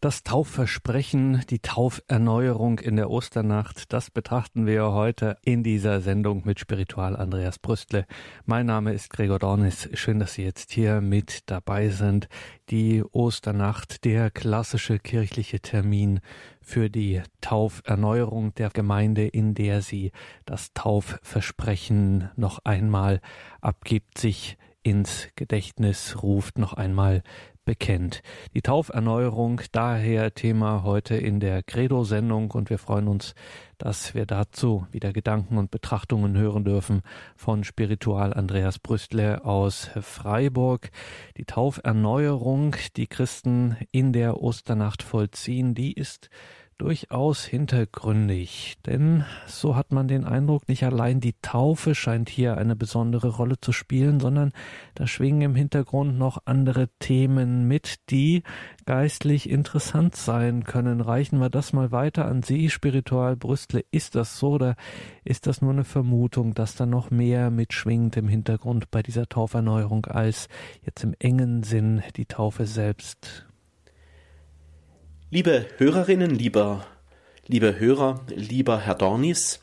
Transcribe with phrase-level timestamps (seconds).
[0.00, 6.60] Das Taufversprechen, die Tauferneuerung in der Osternacht, das betrachten wir heute in dieser Sendung mit
[6.60, 8.06] Spiritual Andreas Brüstle.
[8.46, 9.88] Mein Name ist Gregor Dornis.
[9.94, 12.28] Schön, dass Sie jetzt hier mit dabei sind.
[12.70, 16.20] Die Osternacht, der klassische kirchliche Termin
[16.60, 20.12] für die Tauferneuerung der Gemeinde, in der sie
[20.44, 23.20] das Taufversprechen noch einmal
[23.60, 27.24] abgibt, sich ins Gedächtnis ruft, noch einmal
[27.68, 28.22] bekennt.
[28.54, 33.34] Die Tauferneuerung, daher Thema heute in der Credo-Sendung und wir freuen uns,
[33.76, 37.02] dass wir dazu wieder Gedanken und Betrachtungen hören dürfen
[37.36, 40.88] von Spiritual Andreas Brüstle aus Freiburg.
[41.36, 46.30] Die Tauferneuerung, die Christen in der Osternacht vollziehen, die ist
[46.78, 52.76] durchaus hintergründig, denn so hat man den Eindruck, nicht allein die Taufe scheint hier eine
[52.76, 54.52] besondere Rolle zu spielen, sondern
[54.94, 58.44] da schwingen im Hintergrund noch andere Themen mit, die
[58.86, 61.00] geistlich interessant sein können.
[61.00, 63.84] Reichen wir das mal weiter an Sie, Spiritual Brüstle.
[63.90, 64.76] Ist das so oder
[65.24, 70.06] ist das nur eine Vermutung, dass da noch mehr mitschwingt im Hintergrund bei dieser Tauferneuerung
[70.06, 70.48] als
[70.82, 73.47] jetzt im engen Sinn die Taufe selbst?
[75.30, 76.86] Liebe Hörerinnen, lieber,
[77.46, 79.60] liebe Hörer, lieber Herr Dornis,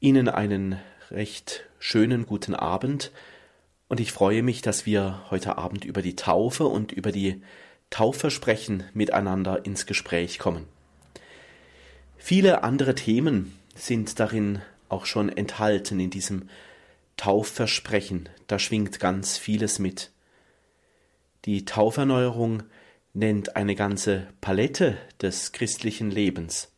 [0.00, 3.12] Ihnen einen recht schönen guten Abend
[3.88, 7.42] und ich freue mich, dass wir heute Abend über die Taufe und über die
[7.90, 10.68] Taufversprechen miteinander ins Gespräch kommen.
[12.16, 16.48] Viele andere Themen sind darin auch schon enthalten in diesem
[17.18, 18.30] Taufversprechen.
[18.46, 20.12] Da schwingt ganz vieles mit.
[21.44, 22.62] Die Tauferneuerung
[23.14, 26.72] nennt eine ganze Palette des christlichen Lebens.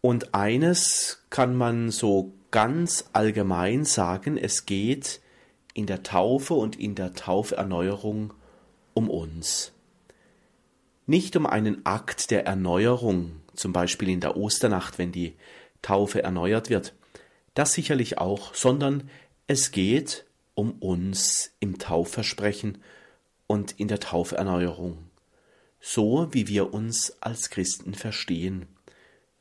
[0.00, 5.20] Und eines kann man so ganz allgemein sagen, es geht
[5.74, 8.32] in der Taufe und in der Tauferneuerung
[8.94, 9.72] um uns.
[11.06, 15.34] Nicht um einen Akt der Erneuerung, zum Beispiel in der Osternacht, wenn die
[15.82, 16.94] Taufe erneuert wird,
[17.54, 19.10] das sicherlich auch, sondern
[19.46, 20.24] es geht
[20.54, 22.78] um uns im Taufversprechen
[23.46, 25.10] und in der Tauferneuerung,
[25.80, 28.66] so wie wir uns als Christen verstehen,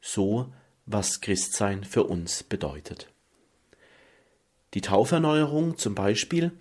[0.01, 0.53] so
[0.85, 3.09] was Christsein für uns bedeutet.
[4.73, 6.51] Die Tauferneuerung zum Beispiel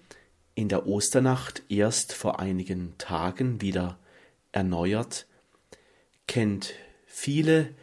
[0.54, 3.98] in der Osternacht erst vor einigen Tagen wieder
[4.52, 5.26] erneuert,
[6.26, 6.74] kennt
[7.06, 7.74] viele,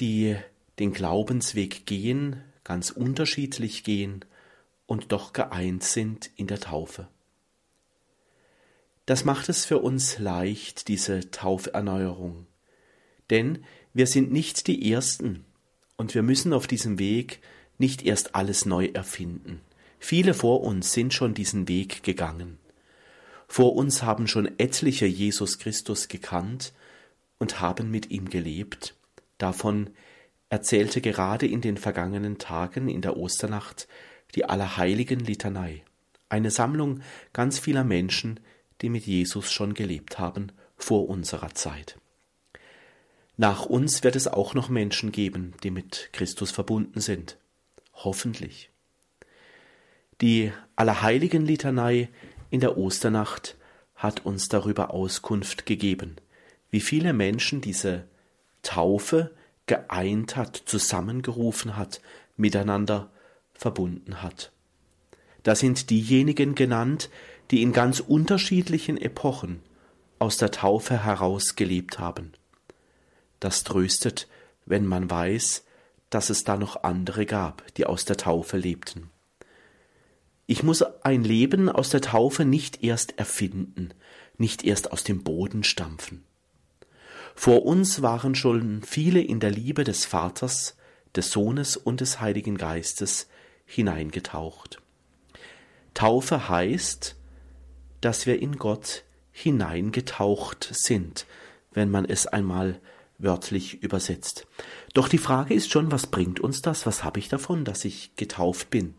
[0.00, 0.36] die
[0.78, 4.24] den Glaubensweg gehen, ganz unterschiedlich gehen
[4.86, 7.08] und doch geeint sind in der Taufe.
[9.06, 12.46] Das macht es für uns leicht, diese Tauferneuerung.
[13.30, 15.44] Denn wir sind nicht die Ersten
[15.96, 17.40] und wir müssen auf diesem Weg
[17.78, 19.60] nicht erst alles neu erfinden.
[19.98, 22.58] Viele vor uns sind schon diesen Weg gegangen.
[23.48, 26.72] Vor uns haben schon etliche Jesus Christus gekannt
[27.38, 28.94] und haben mit ihm gelebt.
[29.38, 29.90] Davon
[30.48, 33.88] erzählte gerade in den vergangenen Tagen in der Osternacht
[34.34, 35.82] die Allerheiligen Litanei,
[36.28, 37.00] eine Sammlung
[37.32, 38.40] ganz vieler Menschen,
[38.82, 41.96] die mit Jesus schon gelebt haben vor unserer Zeit.
[43.36, 47.38] Nach uns wird es auch noch Menschen geben, die mit Christus verbunden sind.
[47.94, 48.70] Hoffentlich.
[50.20, 52.08] Die Allerheiligen-Litanei
[52.50, 53.56] in der Osternacht
[53.94, 56.16] hat uns darüber Auskunft gegeben,
[56.70, 58.04] wie viele Menschen diese
[58.62, 59.30] Taufe
[59.66, 62.00] geeint hat, zusammengerufen hat,
[62.36, 63.10] miteinander
[63.54, 64.52] verbunden hat.
[65.42, 67.10] Da sind diejenigen genannt,
[67.52, 69.60] die in ganz unterschiedlichen Epochen
[70.18, 72.32] aus der Taufe heraus gelebt haben.
[73.40, 74.26] Das tröstet,
[74.64, 75.64] wenn man weiß,
[76.08, 79.10] dass es da noch andere gab, die aus der Taufe lebten.
[80.46, 83.92] Ich muss ein Leben aus der Taufe nicht erst erfinden,
[84.38, 86.24] nicht erst aus dem Boden stampfen.
[87.34, 90.76] Vor uns waren schon viele in der Liebe des Vaters,
[91.14, 93.28] des Sohnes und des Heiligen Geistes
[93.66, 94.80] hineingetaucht.
[95.94, 97.16] Taufe heißt,
[98.02, 101.26] dass wir in Gott hineingetaucht sind,
[101.72, 102.80] wenn man es einmal
[103.18, 104.46] wörtlich übersetzt.
[104.92, 106.84] Doch die Frage ist schon, was bringt uns das?
[106.86, 108.94] Was habe ich davon, dass ich getauft bin?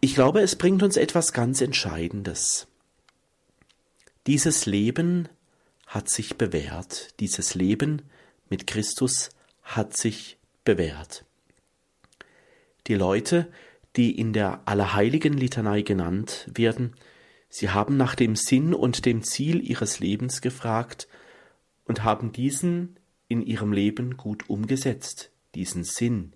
[0.00, 2.66] Ich glaube, es bringt uns etwas ganz Entscheidendes.
[4.26, 5.28] Dieses Leben
[5.86, 7.18] hat sich bewährt.
[7.20, 8.02] Dieses Leben
[8.50, 9.30] mit Christus
[9.62, 11.24] hat sich bewährt.
[12.88, 13.46] Die Leute,
[13.96, 16.94] die in der Allerheiligen Litanei genannt werden,
[17.52, 21.06] sie haben nach dem Sinn und dem Ziel ihres Lebens gefragt
[21.84, 22.96] und haben diesen
[23.28, 26.32] in ihrem Leben gut umgesetzt, diesen Sinn,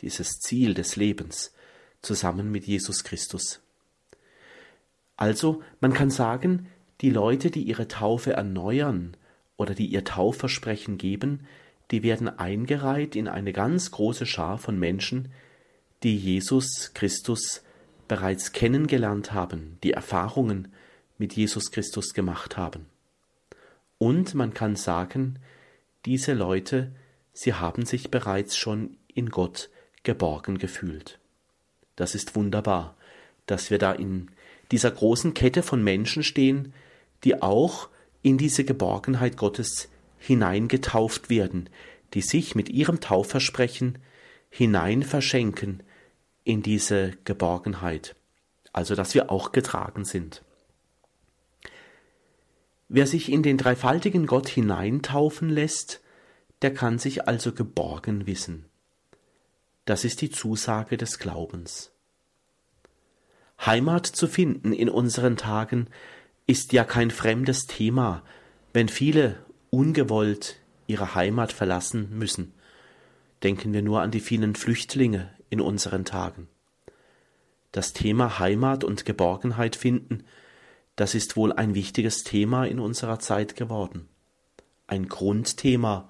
[0.00, 1.54] dieses Ziel des Lebens,
[2.02, 3.60] zusammen mit Jesus Christus.
[5.16, 6.66] Also, man kann sagen,
[7.00, 9.16] die Leute, die ihre Taufe erneuern
[9.56, 11.46] oder die ihr Taufversprechen geben,
[11.92, 15.30] die werden eingereiht in eine ganz große Schar von Menschen,
[16.02, 17.62] die Jesus Christus
[18.08, 20.68] bereits kennengelernt haben, die Erfahrungen
[21.18, 22.86] mit Jesus Christus gemacht haben.
[23.98, 25.38] Und man kann sagen,
[26.04, 26.92] diese Leute,
[27.32, 29.70] sie haben sich bereits schon in Gott
[30.02, 31.18] geborgen gefühlt.
[31.96, 32.96] Das ist wunderbar,
[33.46, 34.30] dass wir da in
[34.70, 36.74] dieser großen Kette von Menschen stehen,
[37.24, 37.88] die auch
[38.22, 39.88] in diese Geborgenheit Gottes
[40.18, 41.70] hineingetauft werden,
[42.14, 43.98] die sich mit ihrem Taufversprechen
[44.50, 45.82] hinein verschenken
[46.46, 48.14] in diese Geborgenheit,
[48.72, 50.42] also dass wir auch getragen sind.
[52.88, 56.00] Wer sich in den dreifaltigen Gott hineintaufen lässt,
[56.62, 58.64] der kann sich also geborgen wissen.
[59.86, 61.90] Das ist die Zusage des Glaubens.
[63.64, 65.88] Heimat zu finden in unseren Tagen
[66.46, 68.22] ist ja kein fremdes Thema,
[68.72, 72.54] wenn viele ungewollt ihre Heimat verlassen müssen.
[73.42, 76.48] Denken wir nur an die vielen Flüchtlinge in unseren Tagen.
[77.72, 80.24] Das Thema Heimat und Geborgenheit finden,
[80.96, 84.08] das ist wohl ein wichtiges Thema in unserer Zeit geworden.
[84.86, 86.08] Ein Grundthema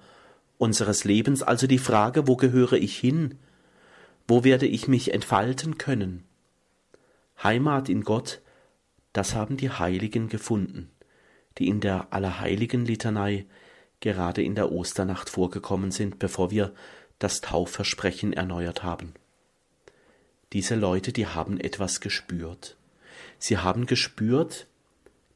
[0.57, 3.37] unseres Lebens, also die Frage, wo gehöre ich hin?
[4.27, 6.23] Wo werde ich mich entfalten können?
[7.43, 8.41] Heimat in Gott,
[9.13, 10.89] das haben die Heiligen gefunden,
[11.57, 13.45] die in der Allerheiligen Litanei
[13.99, 16.73] gerade in der Osternacht vorgekommen sind, bevor wir
[17.19, 19.13] das Taufversprechen erneuert haben.
[20.53, 22.77] Diese Leute, die haben etwas gespürt.
[23.39, 24.67] Sie haben gespürt,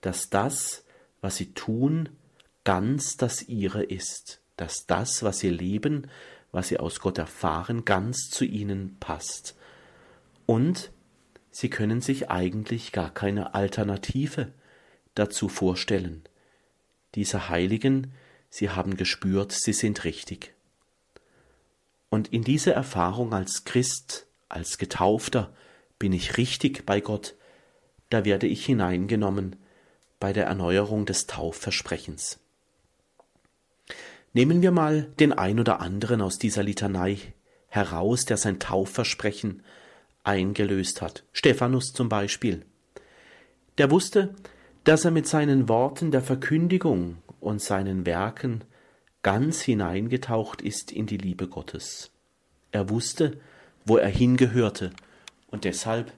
[0.02, 0.84] dass das,
[1.22, 2.10] was sie tun,
[2.64, 6.08] ganz das ihre ist, dass das, was sie leben,
[6.52, 9.56] was sie aus Gott erfahren, ganz zu ihnen passt.
[10.46, 10.92] Und
[11.50, 14.52] sie können sich eigentlich gar keine Alternative
[15.16, 16.24] dazu vorstellen.
[17.16, 18.14] Diese Heiligen,
[18.50, 20.54] sie haben gespürt, sie sind richtig.
[22.10, 25.54] Und in diese Erfahrung als Christ, als Getaufter,
[26.00, 27.36] bin ich richtig bei Gott,
[28.10, 29.56] da werde ich hineingenommen
[30.20, 32.40] bei der Erneuerung des Taufversprechens.
[34.34, 37.18] Nehmen wir mal den ein oder anderen aus dieser Litanei
[37.68, 39.64] heraus, der sein Taufversprechen
[40.24, 41.24] eingelöst hat.
[41.34, 42.66] Stephanus zum Beispiel.
[43.78, 44.36] Der wusste,
[44.84, 48.64] dass er mit seinen Worten der Verkündigung und seinen Werken
[49.24, 52.12] ganz hineingetaucht ist in die Liebe Gottes.
[52.72, 53.40] Er wusste,
[53.86, 54.92] wo er hingehörte,
[55.48, 56.14] und deshalb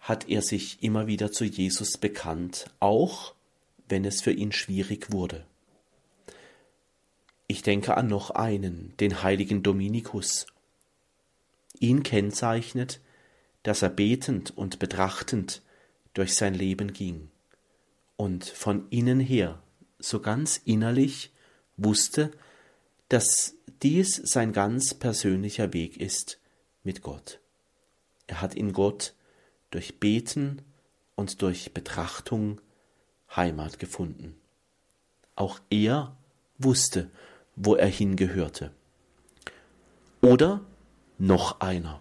[0.00, 3.34] hat er sich immer wieder zu Jesus bekannt, auch
[3.88, 5.44] wenn es für ihn schwierig wurde.
[7.48, 10.46] Ich denke an noch einen, den heiligen Dominikus.
[11.78, 13.00] Ihn kennzeichnet,
[13.62, 15.62] dass er betend und betrachtend
[16.14, 17.28] durch sein Leben ging
[18.16, 19.62] und von innen her,
[19.98, 21.32] so ganz innerlich,
[21.76, 22.30] wusste,
[23.08, 26.38] dass dies sein ganz persönlicher Weg ist
[26.86, 27.40] mit Gott.
[28.26, 29.12] Er hat in Gott
[29.70, 30.62] durch Beten
[31.16, 32.60] und durch Betrachtung
[33.34, 34.36] Heimat gefunden.
[35.34, 36.16] Auch er
[36.56, 37.10] wusste,
[37.56, 38.72] wo er hingehörte.
[40.22, 40.64] Oder
[41.18, 42.00] noch einer,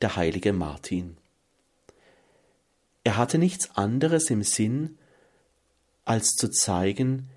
[0.00, 1.16] der heilige Martin.
[3.04, 4.98] Er hatte nichts anderes im Sinn,
[6.04, 7.28] als zu zeigen,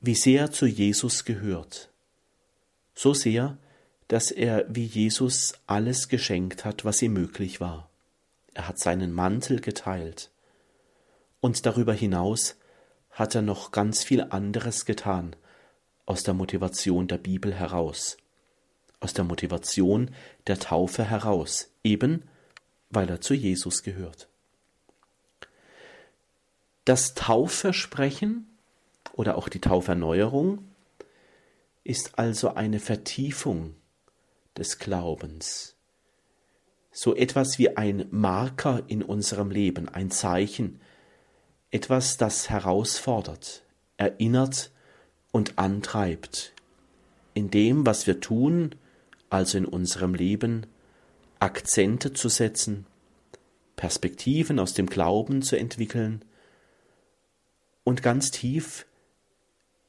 [0.00, 1.90] wie sehr er zu Jesus gehört.
[2.94, 3.58] So sehr,
[4.08, 7.90] dass er wie Jesus alles geschenkt hat, was ihm möglich war.
[8.54, 10.30] Er hat seinen Mantel geteilt.
[11.40, 12.56] Und darüber hinaus
[13.10, 15.36] hat er noch ganz viel anderes getan
[16.06, 18.16] aus der Motivation der Bibel heraus,
[19.00, 20.10] aus der Motivation
[20.46, 22.22] der Taufe heraus, eben
[22.90, 24.28] weil er zu Jesus gehört.
[26.84, 28.46] Das Taufversprechen
[29.12, 30.64] oder auch die Tauferneuerung
[31.82, 33.74] ist also eine Vertiefung
[34.56, 35.76] des Glaubens,
[36.90, 40.80] so etwas wie ein Marker in unserem Leben, ein Zeichen,
[41.70, 43.62] etwas, das herausfordert,
[43.96, 44.70] erinnert
[45.30, 46.54] und antreibt,
[47.34, 48.74] in dem, was wir tun,
[49.28, 50.66] also in unserem Leben,
[51.38, 52.86] Akzente zu setzen,
[53.76, 56.24] Perspektiven aus dem Glauben zu entwickeln,
[57.84, 58.86] und ganz tief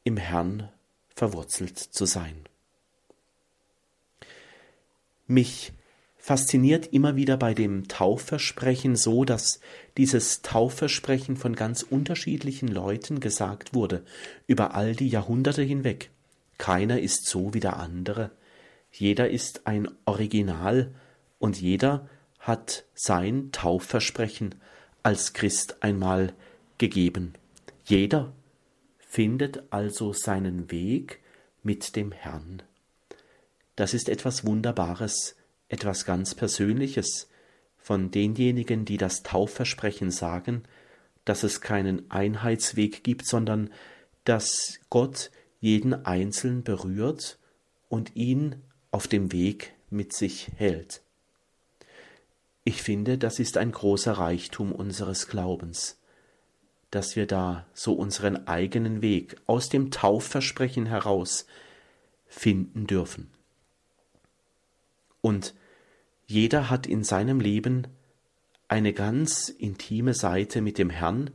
[0.04, 0.70] im Herrn
[1.16, 2.48] verwurzelt zu sein.
[5.28, 5.74] Mich
[6.18, 9.60] fasziniert immer wieder bei dem Taufversprechen so, dass
[9.98, 14.04] dieses Taufversprechen von ganz unterschiedlichen Leuten gesagt wurde,
[14.48, 16.10] über all die Jahrhunderte hinweg.
[16.58, 18.32] Keiner ist so wie der andere,
[18.92, 20.94] jeder ist ein Original
[21.40, 24.56] und jeder hat sein Taufversprechen
[25.04, 26.34] als Christ einmal
[26.78, 27.34] gegeben.
[27.86, 28.34] Jeder
[28.98, 31.20] findet also seinen Weg
[31.64, 32.64] mit dem Herrn.
[33.78, 35.36] Das ist etwas Wunderbares,
[35.70, 37.30] etwas ganz Persönliches
[37.78, 40.64] von denjenigen, die das Taufversprechen sagen,
[41.26, 43.70] dass es keinen Einheitsweg gibt, sondern
[44.24, 45.30] dass Gott
[45.60, 47.38] jeden Einzelnen berührt
[47.88, 51.02] und ihn auf dem Weg mit sich hält.
[52.64, 56.02] Ich finde, das ist ein großer Reichtum unseres Glaubens,
[56.90, 61.46] dass wir da so unseren eigenen Weg aus dem Taufversprechen heraus
[62.26, 63.37] finden dürfen.
[65.28, 65.54] Und
[66.26, 67.88] jeder hat in seinem Leben
[68.70, 71.32] eine ganz intime Seite mit dem Herrn,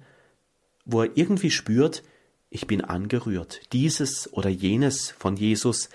[0.87, 2.03] wo er irgendwie spürt,
[2.49, 3.61] ich bin angerührt.
[3.75, 5.91] Dieses oder jenes von Jesus,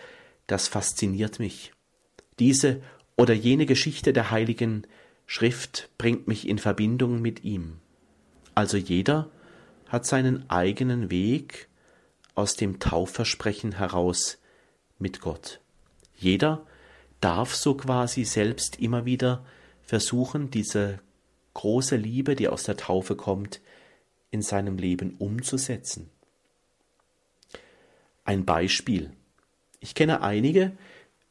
[0.46, 1.74] das fasziniert mich.
[2.38, 2.84] Diese
[3.16, 4.86] oder jene Geschichte der heiligen
[5.26, 7.80] Schrift bringt mich in Verbindung mit ihm.
[8.54, 9.32] Also jeder
[9.88, 11.68] hat seinen eigenen Weg
[12.36, 14.38] aus dem Taufversprechen heraus
[15.00, 15.62] mit Gott.
[16.16, 16.67] Jeder
[17.22, 19.46] darf so quasi selbst immer wieder
[19.84, 21.00] versuchen, diese
[21.54, 23.62] große Liebe, die aus der Taufe kommt,
[24.30, 26.10] in seinem Leben umzusetzen.
[28.26, 29.12] Ein Beispiel.
[29.80, 30.74] Ich kenne einige,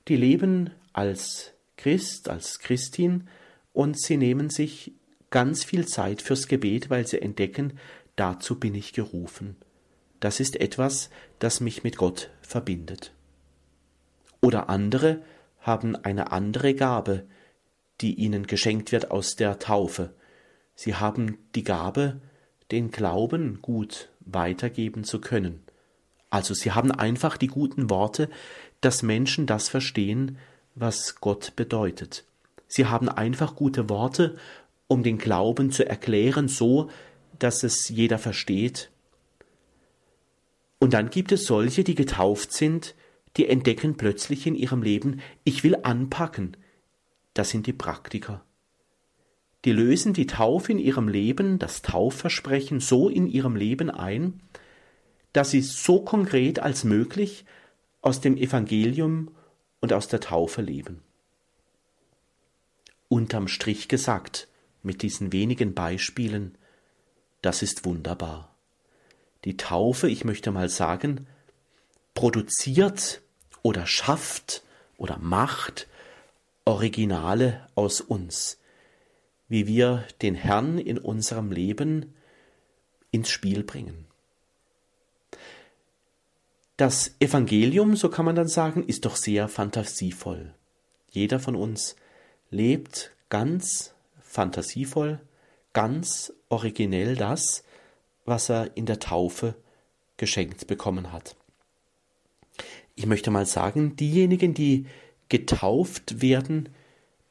[0.08, 3.28] die leben als Christ, als Christin,
[3.72, 4.92] und sie nehmen sich
[5.30, 7.78] ganz viel Zeit fürs Gebet, weil sie entdecken,
[8.16, 9.56] dazu bin ich gerufen.
[10.20, 13.12] Das ist etwas, das mich mit Gott verbindet.
[14.40, 15.22] Oder andere
[15.66, 17.26] haben eine andere Gabe,
[18.00, 20.14] die ihnen geschenkt wird aus der Taufe.
[20.74, 22.20] Sie haben die Gabe,
[22.70, 25.62] den Glauben gut weitergeben zu können.
[26.30, 28.28] Also sie haben einfach die guten Worte,
[28.80, 30.38] dass Menschen das verstehen,
[30.74, 32.24] was Gott bedeutet.
[32.68, 34.36] Sie haben einfach gute Worte,
[34.88, 36.90] um den Glauben zu erklären, so
[37.38, 38.90] dass es jeder versteht.
[40.78, 42.94] Und dann gibt es solche, die getauft sind,
[43.36, 46.56] die entdecken plötzlich in ihrem Leben, ich will anpacken.
[47.34, 48.44] Das sind die Praktiker.
[49.64, 54.40] Die lösen die Taufe in ihrem Leben, das Taufversprechen so in ihrem Leben ein,
[55.32, 57.44] dass sie so konkret als möglich
[58.00, 59.34] aus dem Evangelium
[59.80, 61.02] und aus der Taufe leben.
[63.08, 64.48] Unterm Strich gesagt,
[64.82, 66.56] mit diesen wenigen Beispielen,
[67.42, 68.54] das ist wunderbar.
[69.44, 71.26] Die Taufe, ich möchte mal sagen,
[72.14, 73.20] produziert
[73.66, 74.62] oder schafft
[74.96, 75.88] oder macht
[76.64, 78.58] Originale aus uns,
[79.48, 82.14] wie wir den Herrn in unserem Leben
[83.10, 84.06] ins Spiel bringen.
[86.76, 90.54] Das Evangelium, so kann man dann sagen, ist doch sehr fantasievoll.
[91.10, 91.96] Jeder von uns
[92.50, 95.18] lebt ganz fantasievoll,
[95.72, 97.64] ganz originell das,
[98.26, 99.56] was er in der Taufe
[100.18, 101.35] geschenkt bekommen hat
[102.96, 104.86] ich möchte mal sagen, diejenigen, die
[105.28, 106.70] getauft werden,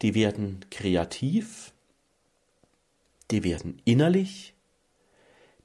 [0.01, 1.73] die werden kreativ,
[3.31, 4.53] die werden innerlich,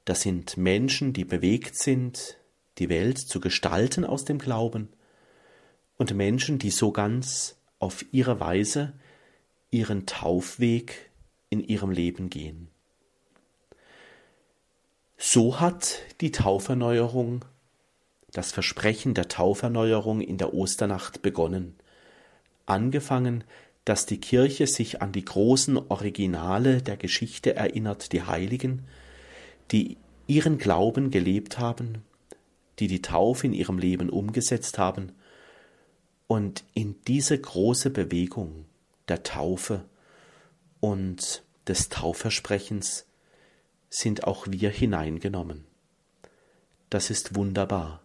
[0.05, 2.37] das sind Menschen, die bewegt sind,
[2.79, 4.89] die Welt zu gestalten aus dem Glauben,
[5.97, 8.93] und Menschen, die so ganz auf ihre Weise
[9.69, 11.11] ihren Taufweg
[11.51, 12.69] in ihrem Leben gehen.
[15.17, 17.45] So hat die Tauferneuerung
[18.31, 21.75] das Versprechen der Tauferneuerung in der Osternacht begonnen.
[22.65, 23.43] Angefangen,
[23.85, 28.85] dass die Kirche sich an die großen Originale der Geschichte erinnert, die Heiligen,
[29.71, 29.97] die
[30.27, 32.03] ihren Glauben gelebt haben,
[32.79, 35.11] die die Taufe in ihrem Leben umgesetzt haben,
[36.27, 38.63] und in diese große Bewegung
[39.09, 39.83] der Taufe
[40.79, 43.05] und des Taufversprechens
[43.89, 45.65] sind auch wir hineingenommen.
[46.89, 48.00] Das ist wunderbar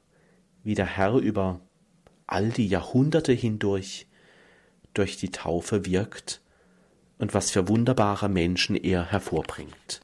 [0.66, 1.60] wie der Herr über
[2.26, 4.08] all die Jahrhunderte hindurch
[4.94, 6.40] durch die Taufe wirkt
[7.18, 10.00] und was für wunderbare Menschen er hervorbringt.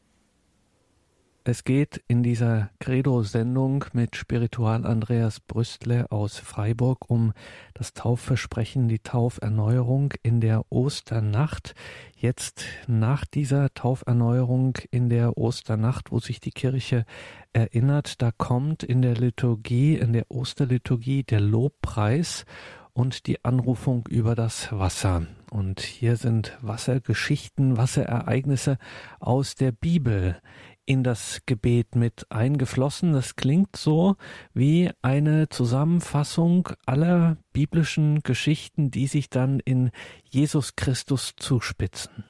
[1.45, 7.33] Es geht in dieser Credo-Sendung mit Spiritual Andreas Brüstle aus Freiburg um
[7.75, 11.75] das Taufversprechen, die Tauferneuerung in der Osternacht.
[12.17, 17.05] Jetzt nach dieser Tauferneuerung in der Osternacht, wo sich die Kirche
[17.53, 22.47] erinnert, da kommt in der Liturgie, in der Osterliturgie der Lobpreis
[22.93, 25.27] und die Anrufung über das Wasser.
[25.51, 28.79] Und hier sind Wassergeschichten, Wasserereignisse
[29.19, 30.41] aus der Bibel
[30.85, 33.13] in das Gebet mit eingeflossen.
[33.13, 34.17] Das klingt so
[34.55, 39.91] wie eine Zusammenfassung aller biblischen Geschichten, die sich dann in
[40.25, 42.25] Jesus Christus zuspitzen.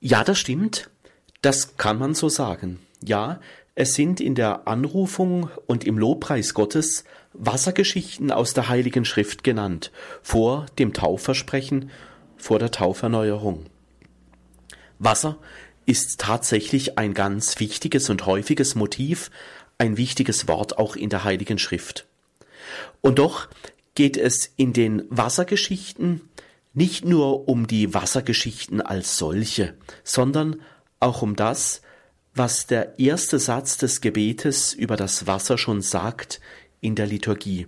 [0.00, 0.90] Ja, das stimmt.
[1.42, 2.80] Das kann man so sagen.
[3.02, 3.40] Ja,
[3.74, 9.92] es sind in der Anrufung und im Lobpreis Gottes Wassergeschichten aus der Heiligen Schrift genannt,
[10.22, 11.90] vor dem Taufversprechen,
[12.36, 13.66] vor der Tauferneuerung.
[14.98, 15.38] Wasser
[15.90, 19.28] ist tatsächlich ein ganz wichtiges und häufiges Motiv,
[19.76, 22.06] ein wichtiges Wort auch in der Heiligen Schrift.
[23.00, 23.48] Und doch
[23.96, 26.20] geht es in den Wassergeschichten
[26.74, 30.60] nicht nur um die Wassergeschichten als solche, sondern
[31.00, 31.82] auch um das,
[32.36, 36.40] was der erste Satz des Gebetes über das Wasser schon sagt
[36.80, 37.66] in der Liturgie.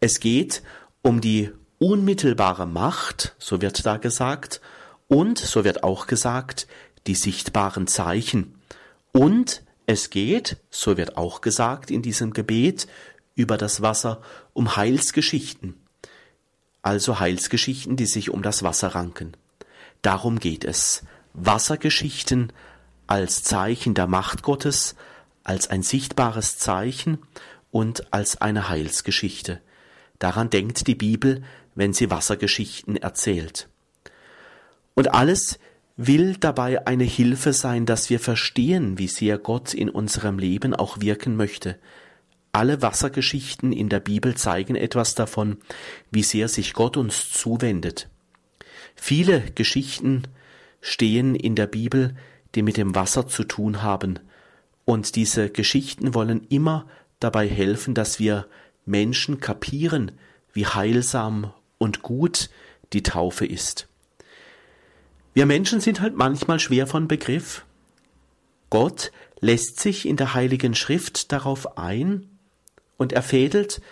[0.00, 0.62] Es geht
[1.02, 4.62] um die unmittelbare Macht, so wird da gesagt,
[5.08, 6.66] und, so wird auch gesagt,
[7.06, 8.54] die sichtbaren Zeichen.
[9.12, 12.86] Und es geht, so wird auch gesagt in diesem Gebet
[13.34, 15.74] über das Wasser, um Heilsgeschichten.
[16.82, 19.36] Also Heilsgeschichten, die sich um das Wasser ranken.
[20.02, 21.02] Darum geht es.
[21.32, 22.52] Wassergeschichten
[23.06, 24.94] als Zeichen der Macht Gottes,
[25.42, 27.18] als ein sichtbares Zeichen
[27.70, 29.60] und als eine Heilsgeschichte.
[30.18, 31.42] Daran denkt die Bibel,
[31.74, 33.68] wenn sie Wassergeschichten erzählt.
[34.94, 35.58] Und alles
[35.96, 41.00] will dabei eine Hilfe sein, dass wir verstehen, wie sehr Gott in unserem Leben auch
[41.00, 41.78] wirken möchte.
[42.52, 45.58] Alle Wassergeschichten in der Bibel zeigen etwas davon,
[46.10, 48.08] wie sehr sich Gott uns zuwendet.
[48.94, 50.22] Viele Geschichten
[50.80, 52.16] stehen in der Bibel,
[52.54, 54.20] die mit dem Wasser zu tun haben,
[54.84, 56.86] und diese Geschichten wollen immer
[57.18, 58.46] dabei helfen, dass wir
[58.84, 60.12] Menschen kapieren,
[60.52, 62.50] wie heilsam und gut
[62.92, 63.88] die Taufe ist.
[65.34, 67.66] Wir Menschen sind halt manchmal schwer von Begriff.
[68.70, 69.10] Gott
[69.40, 72.38] lässt sich in der Heiligen Schrift darauf ein
[72.96, 73.82] und er fädelt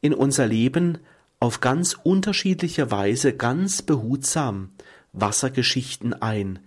[0.00, 0.98] in unser Leben
[1.38, 4.70] auf ganz unterschiedliche Weise ganz behutsam
[5.12, 6.60] Wassergeschichten ein,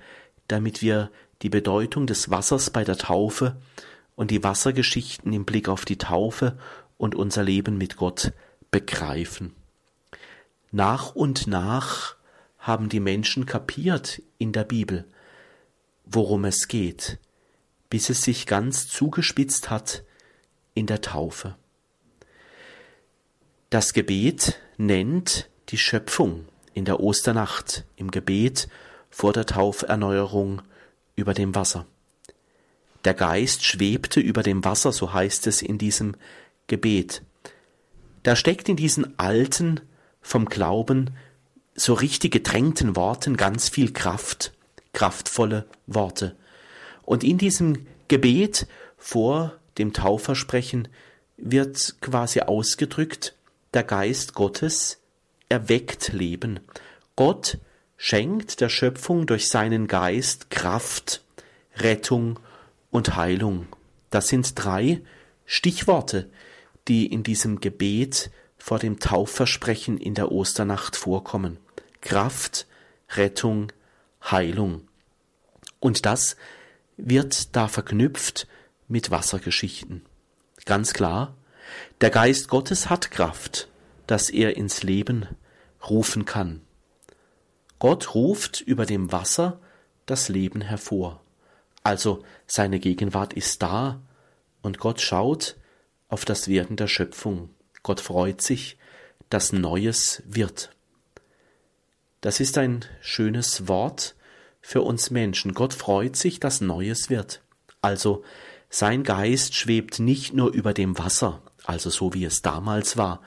[0.47, 1.09] damit wir
[1.41, 3.57] die Bedeutung des Wassers bei der Taufe
[4.15, 6.57] und die Wassergeschichten im Blick auf die Taufe
[6.97, 8.33] und unser Leben mit Gott
[8.69, 9.55] begreifen.
[10.71, 12.15] Nach und nach
[12.59, 15.05] haben die Menschen kapiert in der Bibel,
[16.05, 17.17] worum es geht,
[17.89, 20.03] bis es sich ganz zugespitzt hat
[20.73, 21.55] in der Taufe.
[23.69, 28.67] Das Gebet nennt die Schöpfung in der Osternacht im Gebet
[29.09, 30.61] vor der Tauferneuerung
[31.15, 31.85] über dem Wasser.
[33.05, 36.15] Der Geist schwebte über dem Wasser, so heißt es in diesem
[36.67, 37.21] Gebet.
[38.23, 39.81] Da steckt in diesen alten,
[40.21, 41.11] vom Glauben
[41.79, 44.53] so richtig gedrängten Worten ganz viel Kraft,
[44.93, 46.35] kraftvolle Worte.
[47.03, 50.87] Und in diesem Gebet vor dem Taufversprechen
[51.37, 53.35] wird quasi ausgedrückt,
[53.73, 54.99] der Geist Gottes
[55.47, 56.59] erweckt Leben.
[57.15, 57.57] Gott
[57.97, 61.23] schenkt der Schöpfung durch seinen Geist Kraft,
[61.77, 62.39] Rettung
[62.91, 63.67] und Heilung.
[64.09, 65.01] Das sind drei
[65.45, 66.29] Stichworte,
[66.87, 71.57] die in diesem Gebet vor dem Taufversprechen in der Osternacht vorkommen.
[72.01, 72.67] Kraft,
[73.11, 73.71] Rettung,
[74.23, 74.87] Heilung.
[75.79, 76.35] Und das
[76.97, 78.47] wird da verknüpft
[78.87, 80.05] mit Wassergeschichten.
[80.65, 81.35] Ganz klar,
[82.01, 83.67] der Geist Gottes hat Kraft,
[84.07, 85.27] dass er ins Leben
[85.89, 86.61] rufen kann.
[87.77, 89.59] Gott ruft über dem Wasser
[90.05, 91.21] das Leben hervor.
[91.83, 94.01] Also seine Gegenwart ist da
[94.61, 95.55] und Gott schaut
[96.09, 97.49] auf das Werden der Schöpfung.
[97.83, 98.77] Gott freut sich,
[99.29, 100.71] dass Neues wird.
[102.21, 104.15] Das ist ein schönes Wort
[104.61, 105.53] für uns Menschen.
[105.53, 107.41] Gott freut sich, dass Neues wird.
[107.81, 108.23] Also
[108.69, 113.21] sein Geist schwebt nicht nur über dem Wasser, also so wie es damals war.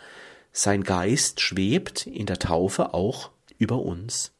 [0.52, 4.32] Sein Geist schwebt in der Taufe auch über uns.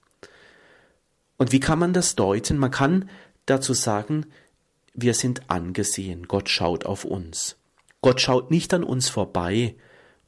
[1.39, 2.59] Und wie kann man das deuten?
[2.59, 3.09] Man kann
[3.47, 4.27] dazu sagen,
[4.95, 7.57] wir sind angesehen, Gott schaut auf uns.
[8.03, 9.75] Gott schaut nicht an uns vorbei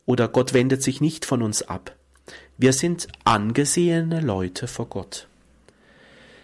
[0.06, 1.94] oder Gott wendet sich nicht von uns ab.
[2.56, 5.26] Wir sind angesehene Leute vor Gott.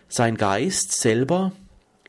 [0.09, 1.53] Sein Geist selber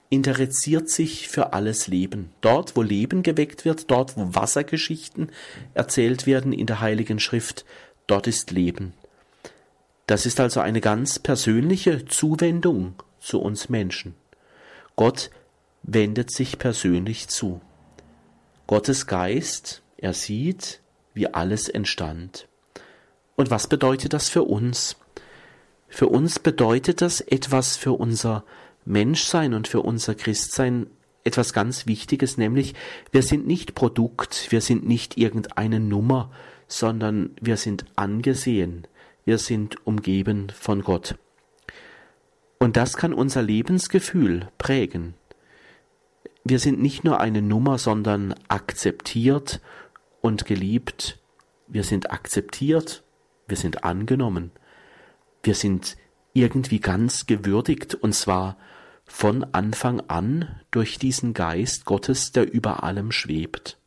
[0.10, 2.32] interessiert sich für alles Leben.
[2.42, 5.30] Dort, wo Leben geweckt wird, dort, wo Wassergeschichten
[5.76, 7.64] erzählt werden in der Heiligen Schrift,
[8.08, 8.94] dort ist Leben.
[10.08, 14.16] Das ist also eine ganz persönliche Zuwendung zu uns Menschen.
[14.96, 15.30] Gott
[15.84, 17.62] wendet sich persönlich zu.
[18.66, 20.82] Gottes Geist, er sieht,
[21.14, 22.48] wie alles entstand.
[23.36, 24.98] Und was bedeutet das für uns?
[25.88, 28.46] Für uns bedeutet das etwas für unser
[28.86, 30.88] Menschsein und für unser Christsein
[31.24, 32.74] etwas ganz Wichtiges, nämlich
[33.12, 36.32] wir sind nicht Produkt, wir sind nicht irgendeine Nummer,
[36.68, 38.88] sondern wir sind angesehen,
[39.26, 41.16] wir sind umgeben von Gott.
[42.58, 45.16] Und das kann unser Lebensgefühl prägen.
[46.44, 49.62] wir sind nicht nur eine Nummer, sondern akzeptiert
[50.22, 51.20] und geliebt.
[51.68, 53.04] Wir sind akzeptiert,
[53.52, 54.52] wir sind angenommen,
[55.44, 55.98] wir sind
[56.34, 58.58] irgendwie ganz gewürdigt und zwar
[59.06, 63.78] von Anfang an durch diesen Geist Gottes, der über allem schwebt.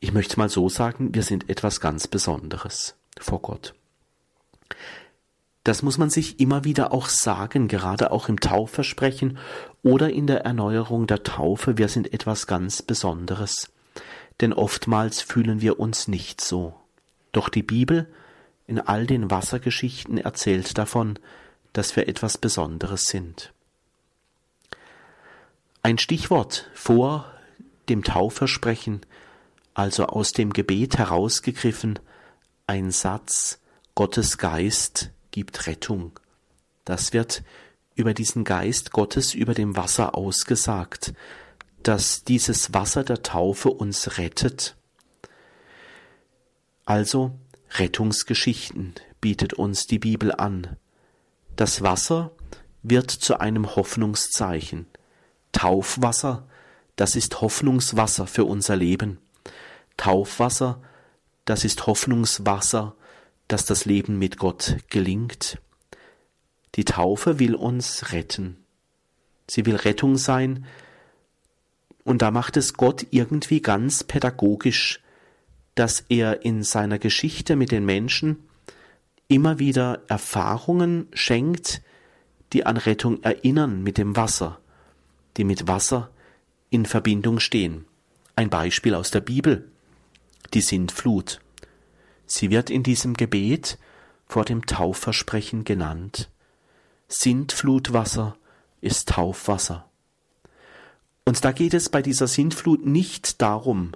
[0.00, 3.74] Ich möchte mal so sagen, wir sind etwas ganz Besonderes vor Gott.
[5.62, 9.36] Das muss man sich immer wieder auch sagen, gerade auch im Taufversprechen
[9.82, 13.70] oder in der Erneuerung der Taufe, wir sind etwas ganz Besonderes.
[14.40, 16.74] Denn oftmals fühlen wir uns nicht so.
[17.32, 18.08] Doch die Bibel
[18.70, 21.18] in all den Wassergeschichten erzählt davon,
[21.72, 23.52] dass wir etwas Besonderes sind.
[25.82, 27.26] Ein Stichwort vor
[27.88, 29.00] dem Taufversprechen,
[29.74, 31.98] also aus dem Gebet herausgegriffen,
[32.68, 33.58] ein Satz,
[33.96, 36.20] Gottes Geist gibt Rettung.
[36.84, 37.42] Das wird
[37.96, 41.12] über diesen Geist Gottes über dem Wasser ausgesagt,
[41.82, 44.76] dass dieses Wasser der Taufe uns rettet.
[46.84, 47.32] Also
[47.70, 50.76] Rettungsgeschichten bietet uns die Bibel an.
[51.56, 52.32] Das Wasser
[52.82, 54.86] wird zu einem Hoffnungszeichen.
[55.52, 56.46] Taufwasser,
[56.96, 59.18] das ist Hoffnungswasser für unser Leben.
[59.96, 60.80] Taufwasser,
[61.44, 62.94] das ist Hoffnungswasser,
[63.48, 65.58] dass das Leben mit Gott gelingt.
[66.76, 68.56] Die Taufe will uns retten.
[69.48, 70.66] Sie will Rettung sein,
[72.04, 75.00] und da macht es Gott irgendwie ganz pädagogisch,
[75.80, 78.44] dass er in seiner Geschichte mit den Menschen
[79.28, 81.80] immer wieder Erfahrungen schenkt,
[82.52, 84.60] die an Rettung erinnern mit dem Wasser,
[85.38, 86.10] die mit Wasser
[86.68, 87.86] in Verbindung stehen.
[88.36, 89.72] Ein Beispiel aus der Bibel,
[90.52, 91.40] die Sintflut.
[92.26, 93.78] Sie wird in diesem Gebet
[94.26, 96.28] vor dem Taufversprechen genannt.
[97.08, 98.36] Sintflutwasser
[98.82, 99.88] ist Taufwasser.
[101.24, 103.92] Und da geht es bei dieser Sintflut nicht darum,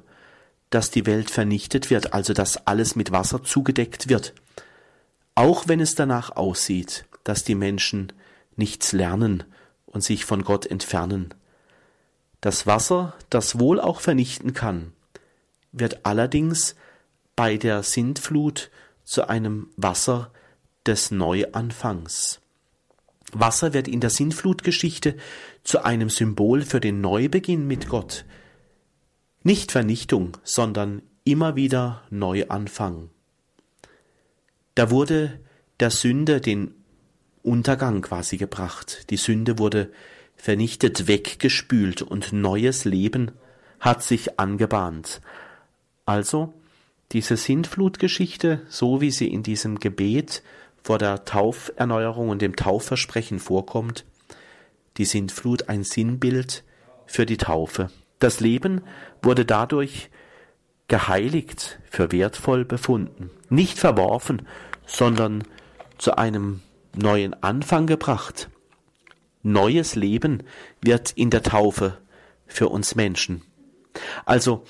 [0.74, 4.34] dass die Welt vernichtet wird, also dass alles mit Wasser zugedeckt wird,
[5.36, 8.12] auch wenn es danach aussieht, dass die Menschen
[8.56, 9.44] nichts lernen
[9.86, 11.32] und sich von Gott entfernen.
[12.40, 14.92] Das Wasser, das wohl auch vernichten kann,
[15.70, 16.74] wird allerdings
[17.36, 18.70] bei der Sintflut
[19.04, 20.32] zu einem Wasser
[20.86, 22.40] des Neuanfangs.
[23.32, 25.16] Wasser wird in der Sintflutgeschichte
[25.62, 28.24] zu einem Symbol für den Neubeginn mit Gott.
[29.46, 33.10] Nicht Vernichtung, sondern immer wieder Neuanfang.
[34.74, 35.38] Da wurde
[35.80, 36.74] der Sünde den
[37.42, 39.10] Untergang quasi gebracht.
[39.10, 39.92] Die Sünde wurde
[40.34, 43.32] vernichtet, weggespült und neues Leben
[43.80, 45.20] hat sich angebahnt.
[46.06, 46.54] Also
[47.12, 50.42] diese Sintflutgeschichte, so wie sie in diesem Gebet
[50.82, 54.06] vor der Tauferneuerung und dem Taufversprechen vorkommt,
[54.96, 56.64] die Sintflut ein Sinnbild
[57.04, 57.90] für die Taufe.
[58.18, 58.82] Das Leben
[59.22, 60.10] wurde dadurch
[60.88, 64.46] geheiligt, für wertvoll befunden, nicht verworfen,
[64.86, 65.44] sondern
[65.98, 66.60] zu einem
[66.94, 68.50] neuen Anfang gebracht.
[69.42, 70.42] Neues Leben
[70.80, 71.98] wird in der Taufe
[72.46, 73.42] für uns Menschen.
[74.24, 74.64] Also,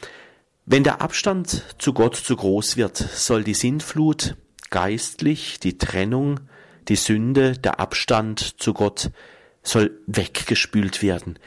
[0.67, 4.37] wenn der Abstand zu Gott zu groß wird, soll die Sintflut
[4.71, 6.41] geistlich, die Trennung,
[6.89, 9.11] die Sünde, der Abstand zu Gott
[9.63, 11.39] soll weggespült werden,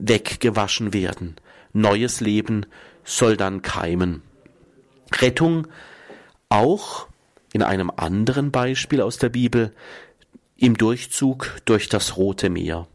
[0.00, 1.36] weggewaschen werden.
[1.72, 2.66] Neues Leben
[3.04, 4.22] soll dann keimen.
[5.12, 5.66] Rettung
[6.48, 7.08] auch
[7.52, 9.72] in einem anderen Beispiel aus der Bibel
[10.56, 12.86] im Durchzug durch das Rote Meer.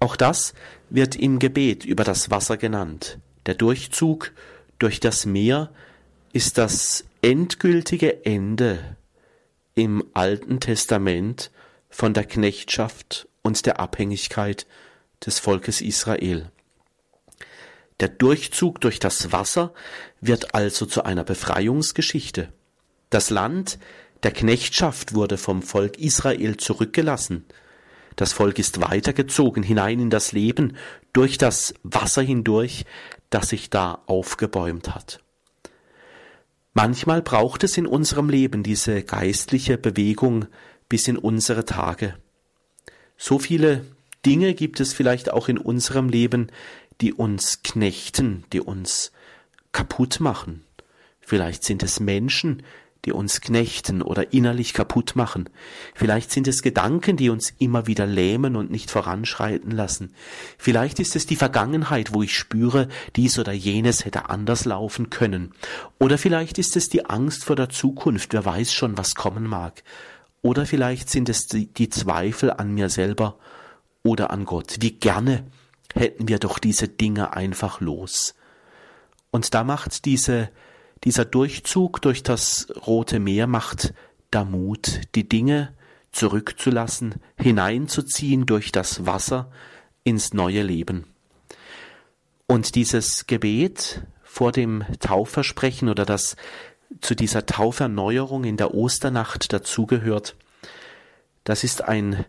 [0.00, 0.54] Auch das
[0.90, 3.18] wird im Gebet über das Wasser genannt.
[3.46, 4.32] Der Durchzug
[4.78, 5.70] durch das Meer
[6.32, 8.96] ist das endgültige Ende
[9.74, 11.50] im Alten Testament
[11.88, 14.66] von der Knechtschaft und der Abhängigkeit
[15.24, 16.50] des Volkes Israel.
[18.00, 19.72] Der Durchzug durch das Wasser
[20.20, 22.52] wird also zu einer Befreiungsgeschichte.
[23.10, 23.78] Das Land
[24.22, 27.44] der Knechtschaft wurde vom Volk Israel zurückgelassen.
[28.16, 30.76] Das Volk ist weitergezogen hinein in das Leben
[31.12, 32.84] durch das Wasser hindurch,
[33.30, 35.20] das sich da aufgebäumt hat.
[36.74, 40.46] Manchmal braucht es in unserem Leben diese geistliche Bewegung
[40.88, 42.14] bis in unsere Tage.
[43.16, 43.84] So viele
[44.28, 46.48] Dinge gibt es vielleicht auch in unserem Leben,
[47.00, 49.12] die uns knechten, die uns
[49.72, 50.64] kaputt machen.
[51.20, 52.62] Vielleicht sind es Menschen,
[53.04, 55.48] die uns knechten oder innerlich kaputt machen.
[55.94, 60.12] Vielleicht sind es Gedanken, die uns immer wieder lähmen und nicht voranschreiten lassen.
[60.58, 65.52] Vielleicht ist es die Vergangenheit, wo ich spüre, dies oder jenes hätte anders laufen können.
[65.98, 69.82] Oder vielleicht ist es die Angst vor der Zukunft, wer weiß schon, was kommen mag.
[70.42, 73.38] Oder vielleicht sind es die, Zweifel an mir selber
[74.02, 74.76] oder an Gott.
[74.80, 75.44] Wie gerne
[75.94, 78.34] hätten wir doch diese Dinge einfach los.
[79.30, 80.50] Und da macht diese,
[81.04, 83.92] dieser Durchzug durch das Rote Meer macht
[84.30, 85.74] da Mut, die Dinge
[86.12, 89.50] zurückzulassen, hineinzuziehen durch das Wasser
[90.04, 91.04] ins neue Leben.
[92.46, 96.36] Und dieses Gebet vor dem Taufversprechen oder das
[97.00, 100.36] zu dieser Tauferneuerung in der Osternacht dazugehört,
[101.44, 102.24] das ist ein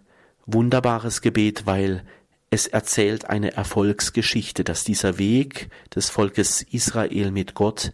[0.53, 2.03] wunderbares Gebet, weil
[2.49, 7.91] es erzählt eine Erfolgsgeschichte, dass dieser Weg des Volkes Israel mit Gott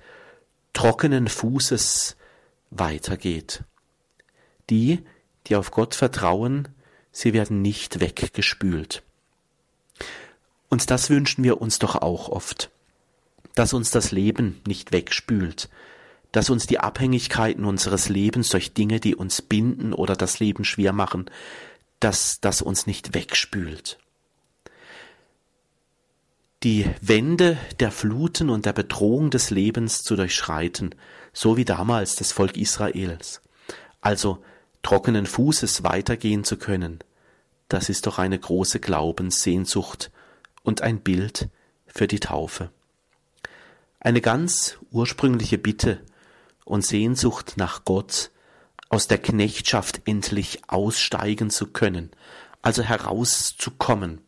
[0.73, 2.15] trockenen Fußes
[2.69, 3.63] weitergeht.
[4.69, 5.03] Die,
[5.47, 6.69] die auf Gott vertrauen,
[7.11, 9.03] sie werden nicht weggespült.
[10.69, 12.69] Und das wünschen wir uns doch auch oft,
[13.53, 15.69] dass uns das Leben nicht wegspült,
[16.31, 20.91] dass uns die Abhängigkeiten unseres Lebens durch Dinge, die uns binden oder das Leben schwer
[20.91, 21.29] machen,
[22.05, 23.97] dass das uns nicht wegspült.
[26.61, 30.93] Die Wände der Fluten und der Bedrohung des Lebens zu durchschreiten,
[31.33, 33.41] so wie damals das Volk Israels.
[34.01, 34.43] Also
[34.83, 36.99] trockenen Fußes weitergehen zu können,
[37.69, 40.11] das ist doch eine große Glaubenssehnsucht
[40.61, 41.49] und ein Bild
[41.87, 42.69] für die Taufe.
[43.99, 46.01] Eine ganz ursprüngliche Bitte
[46.65, 48.29] und Sehnsucht nach Gott,
[48.89, 52.11] aus der Knechtschaft endlich aussteigen zu können,
[52.61, 54.21] also herauszukommen,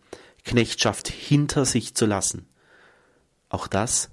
[0.44, 2.48] Knechtschaft hinter sich zu lassen.
[3.50, 4.10] Auch das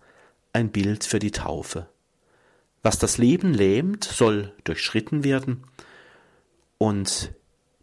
[0.52, 1.88] ein Bild für die Taufe.
[2.82, 5.64] Was das Leben lähmt, soll durchschritten werden,
[6.78, 7.32] und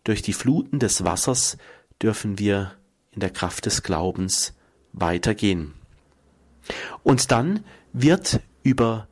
[0.03, 1.57] durch die Fluten des Wassers
[2.01, 2.73] dürfen wir
[3.11, 4.53] in der Kraft des Glaubens
[4.93, 5.73] weitergehen.
[7.03, 9.07] Und dann wird über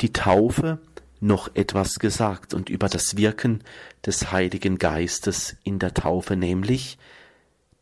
[0.00, 0.78] die Taufe
[1.22, 3.62] noch etwas gesagt und über das Wirken
[4.04, 6.98] des Heiligen Geistes in der Taufe, nämlich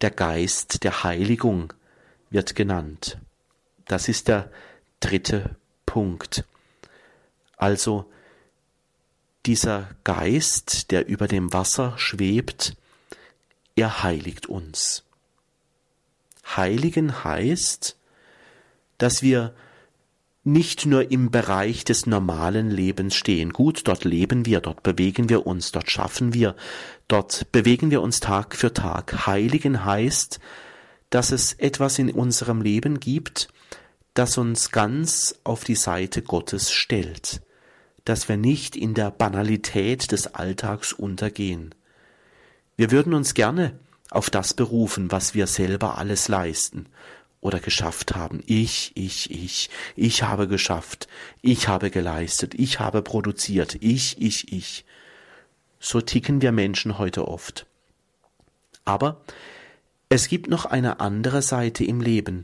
[0.03, 1.72] der Geist der Heiligung
[2.29, 3.18] wird genannt.
[3.87, 4.50] Das ist der
[5.00, 6.44] dritte Punkt.
[7.57, 8.11] Also
[9.46, 12.76] dieser Geist, der über dem Wasser schwebt,
[13.74, 15.03] er heiligt uns.
[16.57, 17.96] Heiligen heißt,
[18.98, 19.55] dass wir
[20.42, 23.53] nicht nur im Bereich des normalen Lebens stehen.
[23.53, 26.57] Gut, dort leben wir, dort bewegen wir uns, dort schaffen wir,
[27.09, 29.26] dort bewegen wir uns Tag für Tag.
[29.26, 30.40] Heiligen heißt,
[31.11, 33.48] dass es etwas in unserem Leben gibt,
[34.14, 37.42] das uns ganz auf die Seite Gottes stellt,
[38.05, 41.74] dass wir nicht in der Banalität des Alltags untergehen.
[42.76, 43.79] Wir würden uns gerne
[44.11, 46.87] auf das berufen, was wir selber alles leisten
[47.40, 48.42] oder geschafft haben.
[48.46, 51.09] Ich, ich, ich, ich habe geschafft,
[51.42, 54.85] ich habe geleistet, ich habe produziert, ich, ich, ich.
[55.79, 57.66] So ticken wir Menschen heute oft.
[58.85, 59.22] Aber
[60.09, 62.42] es gibt noch eine andere Seite im Leben,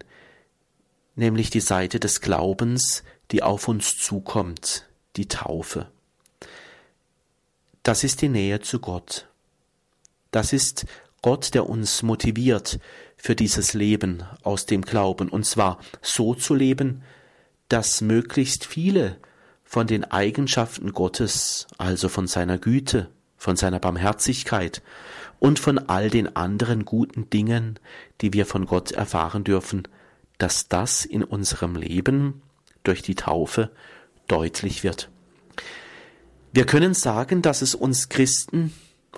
[1.14, 5.90] nämlich die Seite des Glaubens, die auf uns zukommt, die Taufe.
[7.82, 9.26] Das ist die Nähe zu Gott.
[10.30, 10.87] Das ist
[11.22, 12.78] Gott, der uns motiviert
[13.16, 17.02] für dieses Leben aus dem Glauben, und zwar so zu leben,
[17.68, 19.16] dass möglichst viele
[19.64, 24.83] von den Eigenschaften Gottes, also von seiner Güte, von seiner Barmherzigkeit
[25.38, 27.79] und von all den anderen guten Dingen,
[28.20, 29.88] die wir von Gott erfahren dürfen,
[30.38, 32.42] dass das in unserem Leben
[32.85, 33.70] durch die Taufe
[34.29, 35.11] deutlich wird.
[36.52, 38.72] Wir können sagen, dass es uns Christen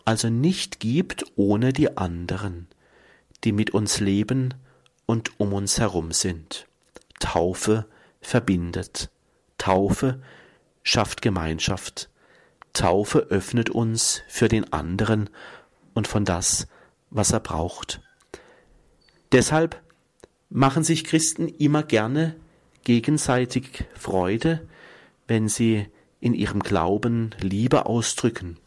[0.04, 2.68] also nicht gibt ohne die anderen,
[3.44, 4.54] die mit uns leben
[5.06, 6.66] und um uns herum sind.
[7.20, 7.86] Taufe
[8.20, 9.10] verbindet.
[9.58, 10.20] Taufe
[10.82, 12.10] schafft Gemeinschaft.
[12.72, 15.30] Taufe öffnet uns für den anderen
[15.94, 16.68] und von das,
[17.10, 18.00] was er braucht.
[19.32, 19.82] Deshalb
[20.50, 22.36] machen sich Christen immer gerne
[22.84, 24.66] gegenseitig Freude,
[25.26, 25.86] wenn sie
[26.20, 28.58] in ihrem Glauben Liebe ausdrücken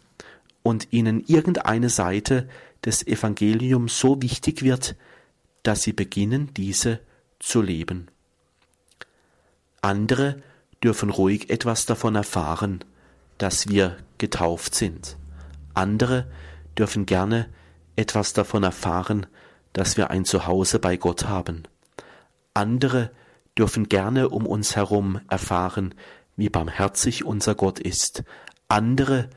[0.64, 2.48] und ihnen irgendeine Seite
[2.86, 4.96] des Evangeliums so wichtig wird,
[5.64, 7.00] dass sie beginnen, diese
[7.40, 8.08] zu leben.
[9.82, 10.42] Andere
[10.84, 12.84] dürfen ruhig etwas davon erfahren,
[13.38, 15.18] dass wir getauft sind.
[15.74, 16.28] Andere
[16.78, 17.50] dürfen gerne
[17.96, 19.26] etwas davon erfahren,
[19.74, 21.64] dass wir ein Zuhause bei Gott haben.
[22.54, 23.12] Andere
[23.58, 25.94] dürfen gerne um uns herum erfahren,
[26.36, 28.24] wie barmherzig unser Gott ist.
[28.68, 29.30] Andere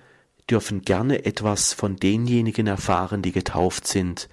[0.50, 4.28] dürfen gerne etwas von denjenigen erfahren, die getauft sind,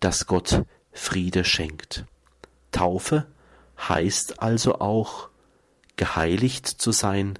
[0.00, 2.04] dass Gott Friede schenkt.
[2.72, 3.26] Taufe
[3.78, 5.28] heißt also auch,
[5.96, 7.38] geheiligt zu sein,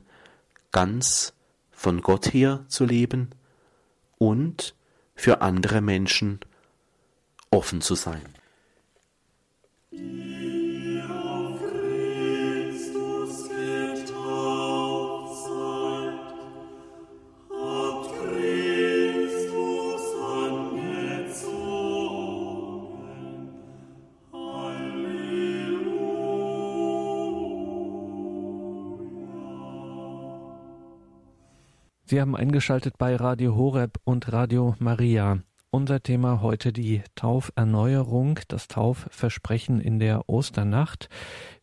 [0.72, 1.32] ganz
[1.70, 3.30] von Gott her zu leben
[4.18, 4.74] und
[5.14, 6.40] für andere Menschen
[7.50, 8.22] offen zu sein.
[32.08, 35.40] Sie haben eingeschaltet bei Radio Horeb und Radio Maria.
[35.70, 41.08] Unser Thema heute die Tauferneuerung, das Taufversprechen in der Osternacht.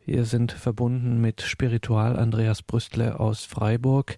[0.05, 4.17] Wir sind verbunden mit Spiritual Andreas Brüstle aus Freiburg.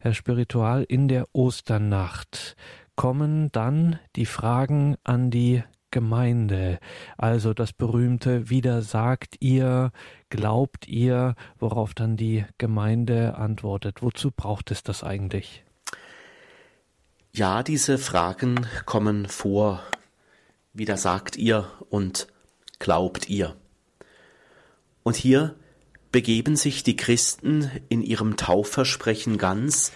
[0.00, 2.56] Herr Spiritual, in der Osternacht
[2.94, 6.78] kommen dann die Fragen an die Gemeinde.
[7.18, 9.90] Also das berühmte Wieder sagt ihr,
[10.30, 14.00] glaubt ihr, worauf dann die Gemeinde antwortet.
[14.00, 15.65] Wozu braucht es das eigentlich?
[17.36, 19.82] Ja, diese Fragen kommen vor.
[20.72, 22.28] Wieder sagt ihr und
[22.78, 23.54] glaubt ihr.
[25.02, 25.54] Und hier
[26.12, 29.92] begeben sich die Christen in ihrem Taufversprechen ganz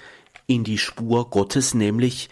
[0.46, 2.28] in die Spur Gottes, nämlich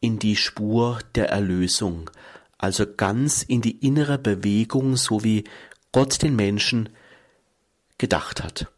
[0.00, 2.10] in die Spur der Erlösung,
[2.56, 5.44] also ganz in die innere Bewegung, so wie
[5.92, 6.88] Gott den Menschen
[7.98, 8.72] gedacht hat.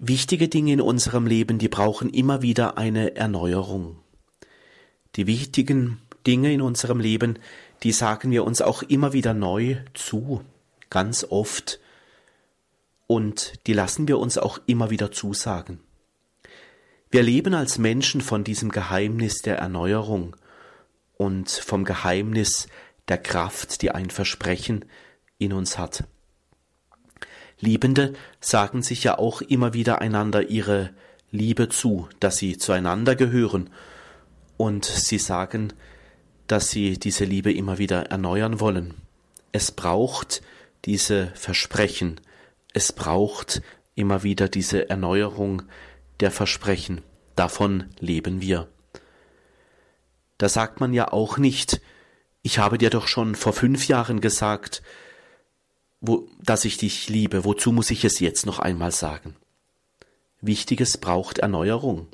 [0.00, 3.98] Wichtige Dinge in unserem Leben, die brauchen immer wieder eine Erneuerung.
[5.16, 7.38] Die wichtigen Dinge in unserem Leben,
[7.82, 10.42] die sagen wir uns auch immer wieder neu zu,
[10.90, 11.80] ganz oft.
[13.06, 15.80] Und die lassen wir uns auch immer wieder zusagen.
[17.10, 20.36] Wir leben als Menschen von diesem Geheimnis der Erneuerung
[21.16, 22.68] und vom Geheimnis
[23.08, 24.84] der Kraft, die ein Versprechen
[25.38, 26.04] in uns hat.
[27.60, 30.90] Liebende sagen sich ja auch immer wieder einander ihre
[31.30, 33.70] Liebe zu, dass sie zueinander gehören
[34.58, 35.72] und sie sagen,
[36.46, 38.94] dass sie diese Liebe immer wieder erneuern wollen.
[39.52, 40.42] Es braucht
[40.84, 42.20] diese Versprechen,
[42.74, 43.62] es braucht
[43.94, 45.62] immer wieder diese Erneuerung
[46.20, 47.00] der Versprechen,
[47.34, 48.68] davon leben wir.
[50.36, 51.80] Da sagt man ja auch nicht,
[52.42, 54.82] ich habe dir doch schon vor fünf Jahren gesagt,
[56.00, 59.36] wo, dass ich dich liebe, wozu muss ich es jetzt noch einmal sagen?
[60.40, 62.06] Wichtiges braucht Erneuerung,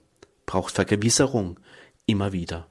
[0.46, 1.60] braucht Vergewisserung,
[2.06, 2.66] immer wieder.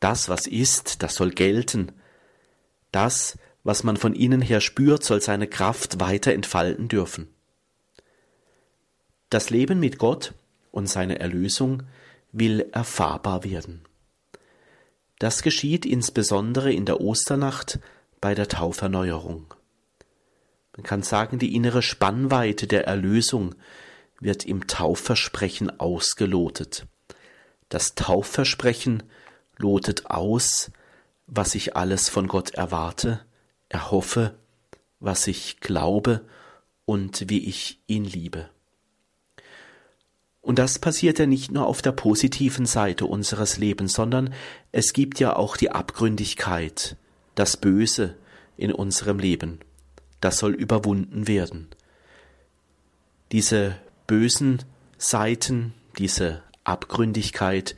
[0.00, 1.92] Das, was ist, das soll gelten.
[2.90, 7.28] Das, was man von innen her spürt, soll seine Kraft weiter entfalten dürfen.
[9.28, 10.34] Das Leben mit Gott
[10.72, 11.84] und seine Erlösung
[12.32, 13.82] will erfahrbar werden.
[15.18, 17.78] Das geschieht insbesondere in der Osternacht
[18.20, 19.54] bei der Tauferneuerung.
[20.76, 23.54] Man kann sagen, die innere Spannweite der Erlösung
[24.18, 26.86] wird im Taufversprechen ausgelotet.
[27.70, 29.04] Das Taufversprechen
[29.56, 30.72] lotet aus,
[31.26, 33.20] was ich alles von Gott erwarte,
[33.68, 34.34] erhoffe,
[34.98, 36.22] was ich glaube
[36.84, 38.50] und wie ich ihn liebe.
[40.42, 44.34] Und das passiert ja nicht nur auf der positiven Seite unseres Lebens, sondern
[44.72, 46.96] es gibt ja auch die Abgründigkeit,
[47.36, 48.16] das Böse
[48.56, 49.60] in unserem Leben.
[50.20, 51.68] Das soll überwunden werden.
[53.30, 53.76] Diese
[54.08, 54.64] bösen
[54.98, 57.76] Seiten, diese Abgründigkeit,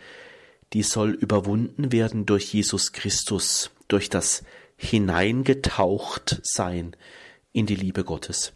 [0.73, 4.42] die soll überwunden werden durch Jesus Christus, durch das
[4.77, 6.97] hineingetaucht sein
[7.53, 8.53] in die Liebe Gottes.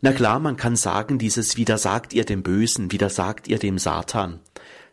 [0.00, 4.40] Na klar, man kann sagen, dieses widersagt ihr dem Bösen, widersagt ihr dem Satan.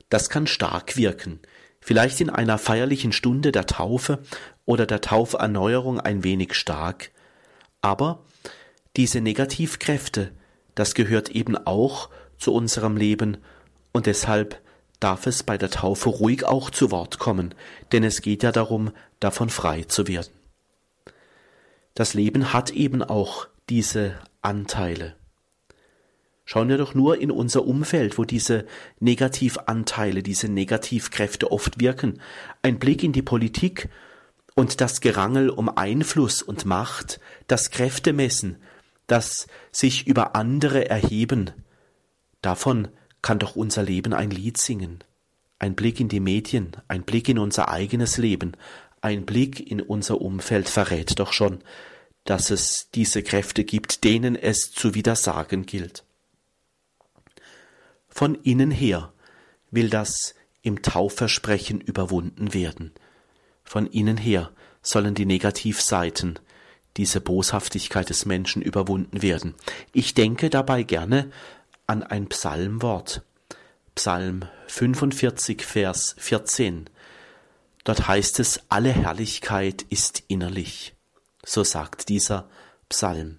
[0.10, 1.40] Das kann stark wirken,
[1.80, 4.24] vielleicht in einer feierlichen Stunde der Taufe
[4.66, 7.12] oder der Tauferneuerung ein wenig stark.
[7.82, 8.24] Aber
[8.96, 10.32] diese Negativkräfte,
[10.76, 12.10] das gehört eben auch
[12.44, 13.38] zu unserem Leben
[13.94, 14.62] und deshalb
[15.00, 17.56] darf es bei der Taufe ruhig auch zu Wort kommen,
[17.92, 20.32] denn es geht ja darum, davon frei zu werden.
[21.94, 25.16] Das Leben hat eben auch diese Anteile.
[26.46, 28.66] Schauen wir doch nur in unser Umfeld, wo diese
[29.00, 32.20] Negativanteile, diese Negativkräfte oft wirken.
[32.62, 33.90] Ein Blick in die Politik
[34.54, 38.58] und das Gerangel um Einfluss und Macht, das Kräftemessen,
[39.08, 41.52] das sich über andere erheben,
[42.44, 42.90] Davon
[43.24, 45.04] kann doch unser Leben ein Lied singen.
[45.58, 48.52] Ein Blick in die Medien, ein Blick in unser eigenes Leben,
[49.02, 51.64] ein Blick in unser Umfeld verrät doch schon,
[52.26, 56.04] dass es diese Kräfte gibt, denen es zu widersagen gilt.
[58.10, 59.14] Von innen her
[59.72, 62.92] will das im Taufversprechen überwunden werden.
[63.64, 66.40] Von innen her sollen die Negativseiten,
[66.98, 69.56] diese Boshaftigkeit des Menschen überwunden werden.
[69.94, 71.32] Ich denke dabei gerne
[71.94, 73.22] an ein Psalmwort.
[73.94, 76.90] Psalm 45, Vers 14.
[77.84, 80.96] Dort heißt es, alle Herrlichkeit ist innerlich.
[81.46, 82.50] so sagt dieser
[82.90, 83.38] Psalm.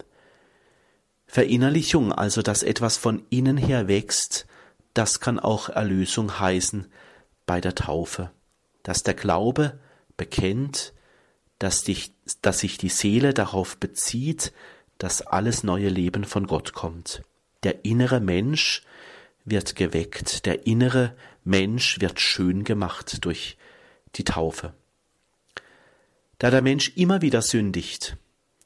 [1.26, 4.46] Verinnerlichung, also dass etwas von innen her wächst,
[4.92, 6.86] das kann auch Erlösung heißen
[7.46, 8.30] bei der Taufe,
[8.84, 9.80] dass der Glaube
[10.16, 10.92] bekennt,
[11.58, 14.52] dass, dich, dass sich die Seele darauf bezieht,
[14.98, 17.24] dass alles neue Leben von Gott kommt.
[17.64, 18.82] Der innere Mensch
[19.44, 23.56] wird geweckt, der innere Mensch wird schön gemacht durch
[24.16, 24.74] die Taufe.
[26.38, 28.16] Da der Mensch immer wieder sündigt,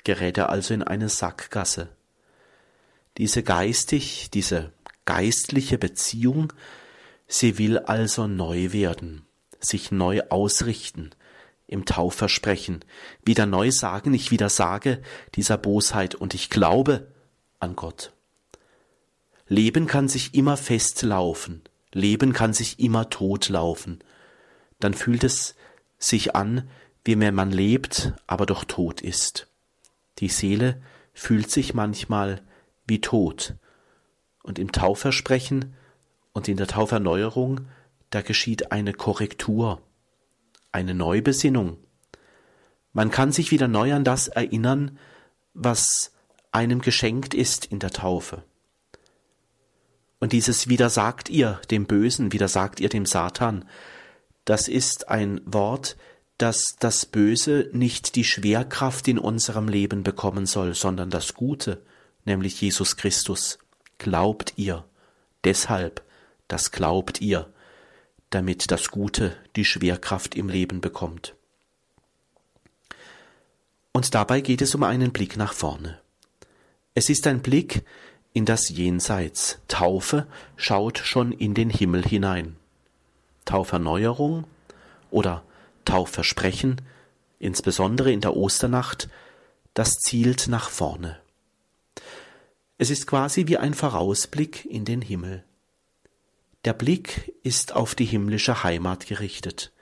[0.05, 1.88] gerät er also in eine Sackgasse.
[3.18, 4.72] Diese geistig, diese
[5.05, 6.53] geistliche Beziehung,
[7.26, 9.26] sie will also neu werden,
[9.61, 11.11] sich neu ausrichten,
[11.66, 12.84] im Taufversprechen,
[13.24, 15.03] wieder neu sagen, ich wieder sage
[15.34, 17.12] dieser Bosheit und ich glaube
[17.61, 18.12] an Gott.
[19.49, 24.05] Leben kann sich immer festlaufen, Leben kann sich immer totlaufen.
[24.78, 25.55] Dann fühlt es
[25.99, 26.68] sich an,
[27.05, 29.49] wie wenn man lebt, aber doch tot ist.
[30.18, 30.82] Die Seele
[31.14, 32.42] fühlt sich manchmal
[32.86, 33.55] wie tot.
[34.42, 35.74] Und im Taufversprechen
[36.32, 37.62] und in der Tauferneuerung,
[38.11, 39.80] da geschieht eine Korrektur,
[40.72, 41.78] eine Neubesinnung.
[42.92, 44.99] Man kann sich wieder neu an das erinnern,
[45.55, 46.12] was
[46.53, 48.44] einem geschenkt ist in der Taufe.
[50.20, 53.64] Und dieses widersagt ihr dem Bösen, widersagt ihr dem Satan,
[54.44, 55.96] das ist ein Wort,
[56.38, 61.82] dass das Böse nicht die Schwerkraft in unserem Leben bekommen soll, sondern das Gute,
[62.24, 63.58] nämlich Jesus Christus.
[63.98, 64.84] Glaubt ihr,
[65.44, 66.02] deshalb,
[66.46, 67.52] das glaubt ihr,
[68.30, 71.34] damit das Gute die Schwerkraft im Leben bekommt.
[73.92, 76.00] Und dabei geht es um einen Blick nach vorne.
[76.94, 77.84] Es ist ein Blick
[78.33, 79.59] in das Jenseits.
[79.68, 80.26] Taufe
[80.57, 82.57] schaut schon in den Himmel hinein.
[83.45, 84.45] Tauferneuerung
[85.11, 85.43] oder
[85.85, 86.83] Taufversprechen,
[87.39, 89.09] insbesondere in der Osternacht,
[89.74, 91.18] das zielt nach vorne.
[92.76, 95.45] Es ist quasi wie ein Vorausblick in den Himmel.
[96.64, 99.72] Der Blick ist auf die himmlische Heimat gerichtet.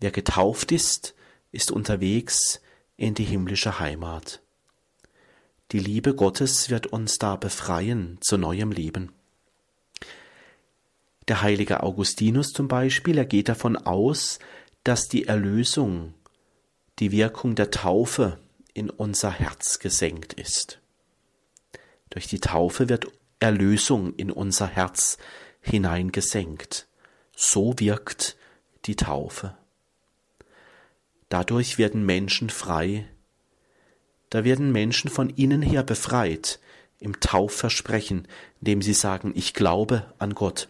[0.00, 1.14] Wer getauft ist,
[1.52, 2.60] ist unterwegs
[2.96, 4.40] in die himmlische Heimat.
[5.72, 9.12] Die Liebe Gottes wird uns da befreien zu neuem Leben.
[11.26, 14.38] Der heilige Augustinus zum Beispiel, er geht davon aus,
[14.84, 16.14] dass die Erlösung,
[17.00, 18.38] die Wirkung der Taufe
[18.74, 20.80] in unser Herz gesenkt ist.
[22.10, 23.06] Durch die Taufe wird
[23.40, 25.18] Erlösung in unser Herz
[25.60, 26.86] hineingesenkt.
[27.34, 28.36] So wirkt
[28.84, 29.56] die Taufe.
[31.28, 33.08] Dadurch werden Menschen frei
[34.30, 36.58] da werden Menschen von innen her befreit
[36.98, 38.26] im Taufversprechen,
[38.60, 40.68] indem sie sagen, ich glaube an Gott.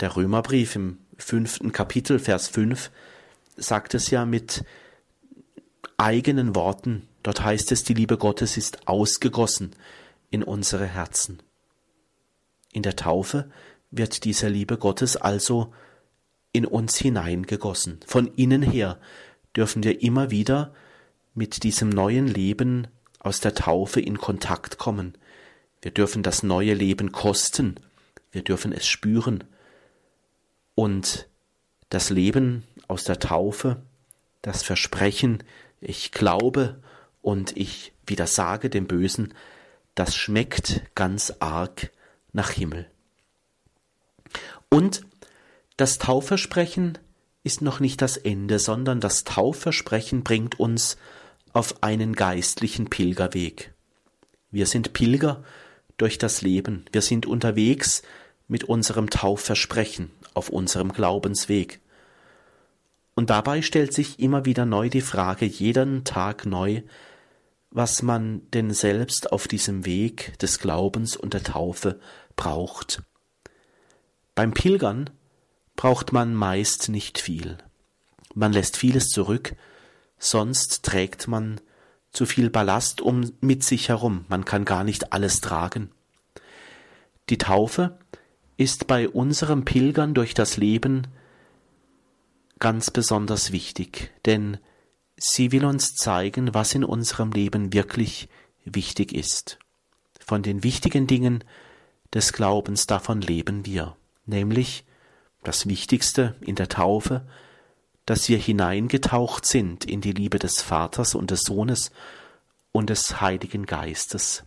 [0.00, 2.90] Der Römerbrief im fünften Kapitel, Vers fünf,
[3.56, 4.64] sagt es ja mit
[5.96, 7.06] eigenen Worten.
[7.22, 9.76] Dort heißt es, die Liebe Gottes ist ausgegossen
[10.30, 11.40] in unsere Herzen.
[12.72, 13.50] In der Taufe
[13.90, 15.72] wird diese Liebe Gottes also
[16.52, 18.00] in uns hineingegossen.
[18.06, 18.98] Von innen her
[19.54, 20.74] dürfen wir immer wieder
[21.34, 25.16] mit diesem neuen Leben aus der Taufe in Kontakt kommen.
[25.80, 27.76] Wir dürfen das neue Leben kosten,
[28.30, 29.44] wir dürfen es spüren.
[30.74, 31.28] Und
[31.88, 33.82] das Leben aus der Taufe,
[34.42, 35.42] das Versprechen,
[35.80, 36.80] ich glaube
[37.20, 39.34] und ich widersage dem Bösen,
[39.94, 41.90] das schmeckt ganz arg
[42.32, 42.90] nach Himmel.
[44.68, 45.02] Und
[45.76, 46.98] das Taufversprechen
[47.44, 50.96] ist noch nicht das Ende, sondern das Taufversprechen bringt uns
[51.52, 53.74] auf einen geistlichen Pilgerweg.
[54.50, 55.44] Wir sind Pilger
[55.96, 58.02] durch das Leben, wir sind unterwegs
[58.48, 61.80] mit unserem Taufversprechen auf unserem Glaubensweg.
[63.14, 66.82] Und dabei stellt sich immer wieder neu die Frage, jeden Tag neu,
[67.70, 72.00] was man denn selbst auf diesem Weg des Glaubens und der Taufe
[72.36, 73.02] braucht.
[74.34, 75.10] Beim Pilgern
[75.76, 77.58] braucht man meist nicht viel.
[78.34, 79.54] Man lässt vieles zurück,
[80.22, 81.60] sonst trägt man
[82.12, 85.90] zu viel Ballast um mit sich herum, man kann gar nicht alles tragen.
[87.28, 87.98] Die Taufe
[88.56, 91.08] ist bei unserem Pilgern durch das Leben
[92.60, 94.58] ganz besonders wichtig, denn
[95.16, 98.28] sie will uns zeigen, was in unserem Leben wirklich
[98.64, 99.58] wichtig ist.
[100.24, 101.42] Von den wichtigen Dingen
[102.14, 103.96] des Glaubens davon leben wir,
[104.26, 104.84] nämlich
[105.42, 107.26] das Wichtigste in der Taufe,
[108.06, 111.90] dass wir hineingetaucht sind in die Liebe des Vaters und des Sohnes
[112.72, 114.44] und des Heiligen Geistes.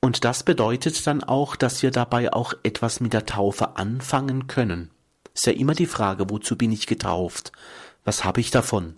[0.00, 4.90] Und das bedeutet dann auch, dass wir dabei auch etwas mit der Taufe anfangen können.
[5.34, 7.52] Ist ja immer die Frage, wozu bin ich getauft?
[8.04, 8.96] Was habe ich davon?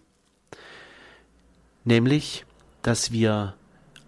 [1.85, 2.45] nämlich,
[2.83, 3.55] dass wir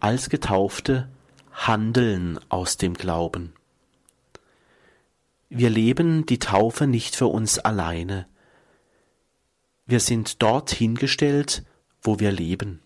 [0.01, 1.09] als Getaufte
[1.53, 3.53] handeln aus dem Glauben.
[5.57, 8.27] Wir leben die Taufe nicht für uns alleine.
[9.87, 11.65] Wir sind dort hingestellt,
[12.03, 12.83] wo wir leben.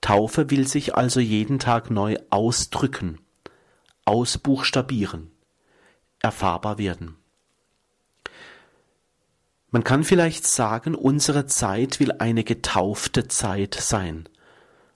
[0.00, 3.18] Taufe will sich also jeden Tag neu ausdrücken,
[4.06, 5.30] ausbuchstabieren,
[6.20, 7.16] erfahrbar werden.
[9.70, 14.26] Man kann vielleicht sagen, unsere Zeit will eine getaufte Zeit sein.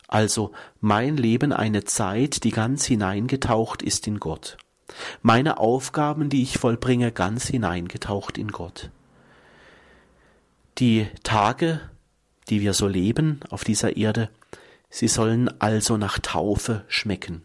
[0.09, 4.57] Also mein Leben eine Zeit, die ganz hineingetaucht ist in Gott.
[5.23, 8.91] Meine Aufgaben, die ich vollbringe, ganz hineingetaucht in Gott.
[10.79, 11.81] Die Tage,
[12.49, 14.31] die wir so leben auf dieser Erde,
[14.91, 17.43] sie sollen also nach Taufe schmecken.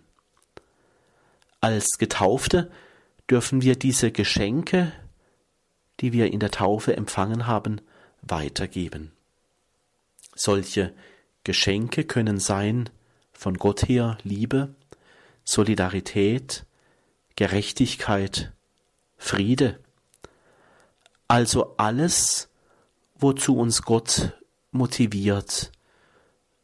[1.62, 2.72] Als Getaufte
[3.30, 4.92] dürfen wir diese Geschenke,
[6.00, 7.82] die wir in der Taufe empfangen haben,
[8.22, 9.12] weitergeben.
[10.36, 10.94] Solche
[11.44, 12.90] Geschenke können sein
[13.34, 14.76] von Gott her Liebe,
[15.44, 16.66] Solidarität,
[17.38, 18.52] Gerechtigkeit,
[19.16, 19.80] Friede,
[21.28, 22.50] also alles,
[23.16, 24.34] wozu uns Gott
[24.72, 25.72] motiviert,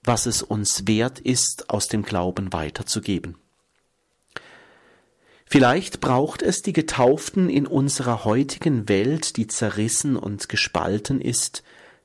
[0.03, 3.37] was es uns wert ist, aus dem Glauben weiterzugeben.
[5.45, 11.61] Vielleicht braucht es die Getauften in unserer heutigen Welt, die zerrissen und gespalten ist,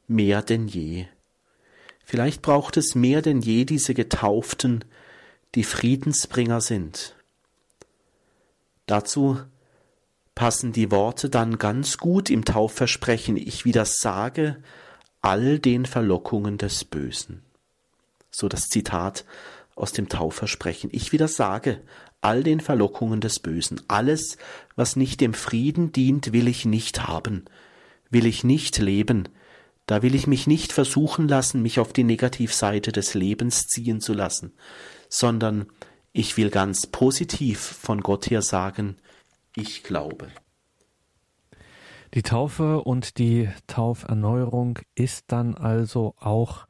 [0.08, 1.06] mehr denn je.
[2.04, 4.84] Vielleicht braucht es mehr denn je diese Getauften,
[5.54, 7.17] die Friedensbringer sind.
[8.88, 9.38] Dazu
[10.34, 14.56] passen die Worte dann ganz gut im Taufversprechen, ich widersage
[15.20, 17.42] all den Verlockungen des Bösen.
[18.30, 19.26] So das Zitat
[19.76, 20.88] aus dem Taufversprechen.
[20.92, 21.82] Ich widersage
[22.22, 23.80] all den Verlockungen des Bösen.
[23.88, 24.38] Alles,
[24.74, 27.44] was nicht dem Frieden dient, will ich nicht haben,
[28.10, 29.28] will ich nicht leben,
[29.84, 34.14] da will ich mich nicht versuchen lassen, mich auf die Negativseite des Lebens ziehen zu
[34.14, 34.52] lassen,
[35.10, 35.66] sondern
[36.18, 38.96] ich will ganz positiv von Gott her sagen,
[39.54, 40.26] ich glaube.
[42.12, 46.66] Die Taufe und die Tauferneuerung ist dann also auch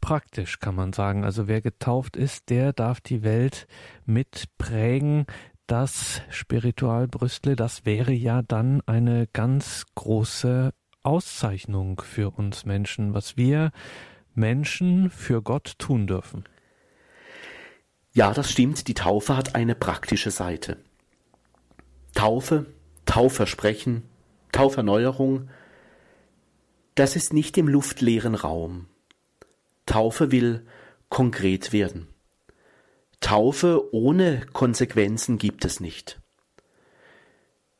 [0.00, 1.24] praktisch, kann man sagen.
[1.24, 3.68] Also wer getauft ist, der darf die Welt
[4.04, 5.26] mitprägen.
[5.68, 10.72] Das Spiritual Brüstle, das wäre ja dann eine ganz große
[11.04, 13.70] Auszeichnung für uns Menschen, was wir
[14.34, 16.42] Menschen für Gott tun dürfen.
[18.12, 18.88] Ja, das stimmt.
[18.88, 20.76] Die Taufe hat eine praktische Seite.
[22.14, 22.66] Taufe,
[23.06, 24.02] Taufversprechen,
[24.52, 25.48] Tauferneuerung,
[26.94, 28.86] das ist nicht im luftleeren Raum.
[29.86, 30.66] Taufe will
[31.08, 32.08] konkret werden.
[33.20, 36.20] Taufe ohne Konsequenzen gibt es nicht.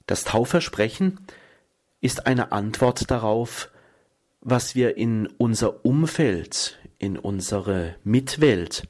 [0.06, 1.20] Das Taufversprechen
[2.00, 3.70] ist eine Antwort darauf,
[4.40, 8.88] was wir in unser Umfeld, in unsere Mitwelt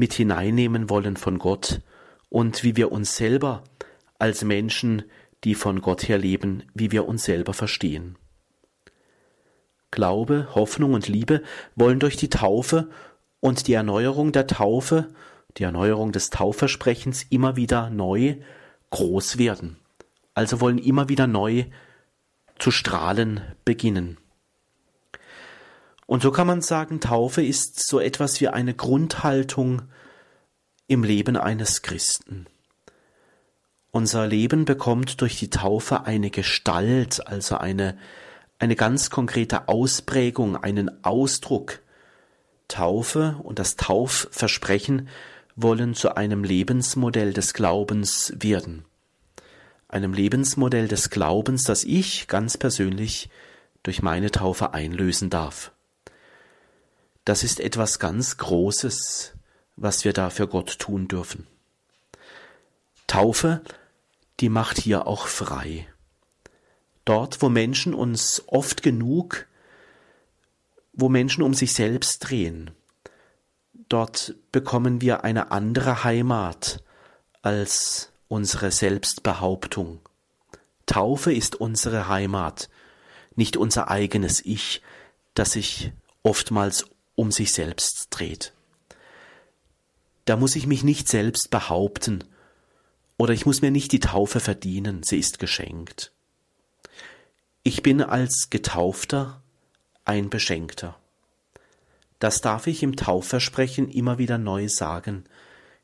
[0.00, 1.82] mit hineinnehmen wollen von Gott
[2.30, 3.62] und wie wir uns selber
[4.18, 5.04] als Menschen,
[5.44, 8.16] die von Gott her leben, wie wir uns selber verstehen.
[9.90, 11.42] Glaube, Hoffnung und Liebe
[11.76, 12.88] wollen durch die Taufe
[13.40, 15.08] und die Erneuerung der Taufe,
[15.58, 18.36] die Erneuerung des Taufversprechens immer wieder neu
[18.88, 19.76] groß werden.
[20.32, 21.64] Also wollen immer wieder neu
[22.58, 24.16] zu strahlen beginnen.
[26.10, 29.82] Und so kann man sagen, Taufe ist so etwas wie eine Grundhaltung
[30.88, 32.46] im Leben eines Christen.
[33.92, 37.96] Unser Leben bekommt durch die Taufe eine Gestalt, also eine
[38.58, 41.78] eine ganz konkrete Ausprägung, einen Ausdruck.
[42.66, 45.06] Taufe und das Taufversprechen
[45.54, 48.84] wollen zu einem Lebensmodell des Glaubens werden.
[49.86, 53.30] Einem Lebensmodell des Glaubens, das ich ganz persönlich
[53.84, 55.70] durch meine Taufe einlösen darf.
[57.30, 59.34] Das ist etwas ganz Großes,
[59.76, 61.46] was wir da für Gott tun dürfen.
[63.06, 63.62] Taufe,
[64.40, 65.86] die macht hier auch frei
[67.04, 69.46] dort, wo Menschen uns oft genug,
[70.92, 72.72] wo Menschen um sich selbst drehen.
[73.88, 76.82] Dort bekommen wir eine andere Heimat
[77.42, 80.00] als unsere Selbstbehauptung.
[80.86, 82.68] Taufe ist unsere Heimat,
[83.36, 84.82] nicht unser eigenes Ich,
[85.34, 85.92] das sich
[86.24, 86.89] oftmals
[87.20, 88.54] um sich selbst dreht.
[90.24, 92.24] Da muss ich mich nicht selbst behaupten,
[93.18, 96.12] oder ich muss mir nicht die Taufe verdienen, sie ist geschenkt.
[97.62, 99.42] Ich bin als Getaufter
[100.06, 100.98] ein Beschenkter.
[102.20, 105.24] Das darf ich im Taufversprechen immer wieder neu sagen.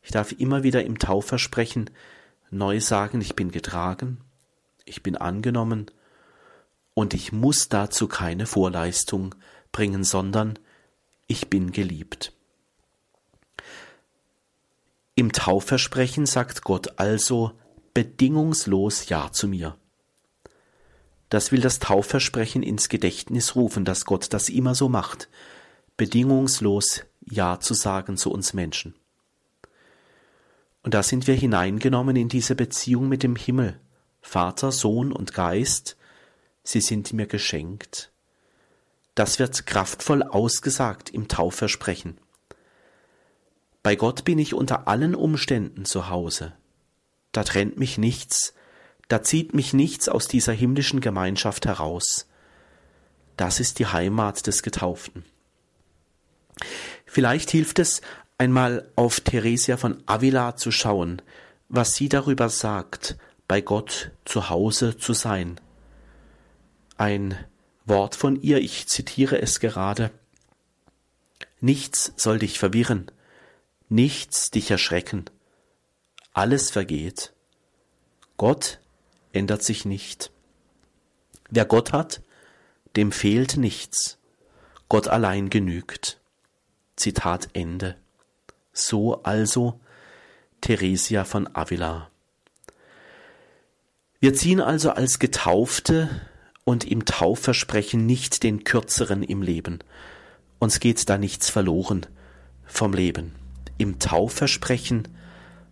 [0.01, 1.91] Ich darf immer wieder im Taufversprechen
[2.51, 4.23] neu sagen, ich bin getragen,
[4.87, 5.91] ich bin angenommen
[6.95, 9.35] und ich muss dazu keine Vorleistung
[9.71, 10.59] bringen, sondern
[11.27, 12.33] ich bin geliebt.
[15.15, 17.53] Im Taufversprechen sagt Gott also
[17.95, 19.77] bedingungslos Ja zu mir.
[21.29, 25.29] Das will das Taufversprechen ins Gedächtnis rufen, dass Gott das immer so macht,
[25.97, 28.95] bedingungslos Ja zu sagen zu uns Menschen.
[30.83, 33.81] Und da sind wir hineingenommen in diese Beziehung mit dem Himmel.
[34.21, 35.97] Vater, Sohn und Geist,
[36.63, 38.13] sie sind mir geschenkt.
[39.17, 42.19] Das wird kraftvoll ausgesagt im Taufversprechen.
[43.83, 46.53] Bei Gott bin ich unter allen Umständen zu Hause.
[47.33, 48.53] Da trennt mich nichts,
[49.09, 52.29] da zieht mich nichts aus dieser himmlischen Gemeinschaft heraus.
[53.39, 55.25] Das ist die Heimat des Getauften.
[57.07, 58.03] Vielleicht hilft es,
[58.37, 61.23] einmal auf Theresia von Avila zu schauen,
[61.71, 63.17] was sie darüber sagt,
[63.49, 65.59] bei Gott zu Hause zu sein.
[66.99, 67.39] Ein
[67.87, 70.11] Wort von ihr, ich zitiere es gerade.
[71.61, 73.11] Nichts soll dich verwirren,
[73.89, 75.25] nichts dich erschrecken.
[76.33, 77.33] Alles vergeht.
[78.37, 78.81] Gott
[79.33, 80.33] ändert sich nicht.
[81.49, 82.21] Wer Gott hat,
[82.97, 84.19] dem fehlt nichts.
[84.89, 86.21] Gott allein genügt.
[86.97, 87.97] Zitat Ende.
[88.73, 89.81] So also
[90.61, 92.11] Theresia von Avila.
[94.19, 96.29] Wir ziehen also als Getaufte
[96.67, 99.79] und im Taufversprechen nicht den Kürzeren im Leben.
[100.59, 102.07] Uns geht da nichts verloren
[102.65, 103.33] vom Leben.
[103.79, 105.07] Im Taufversprechen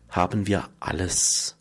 [0.09, 1.57] haben wir alles.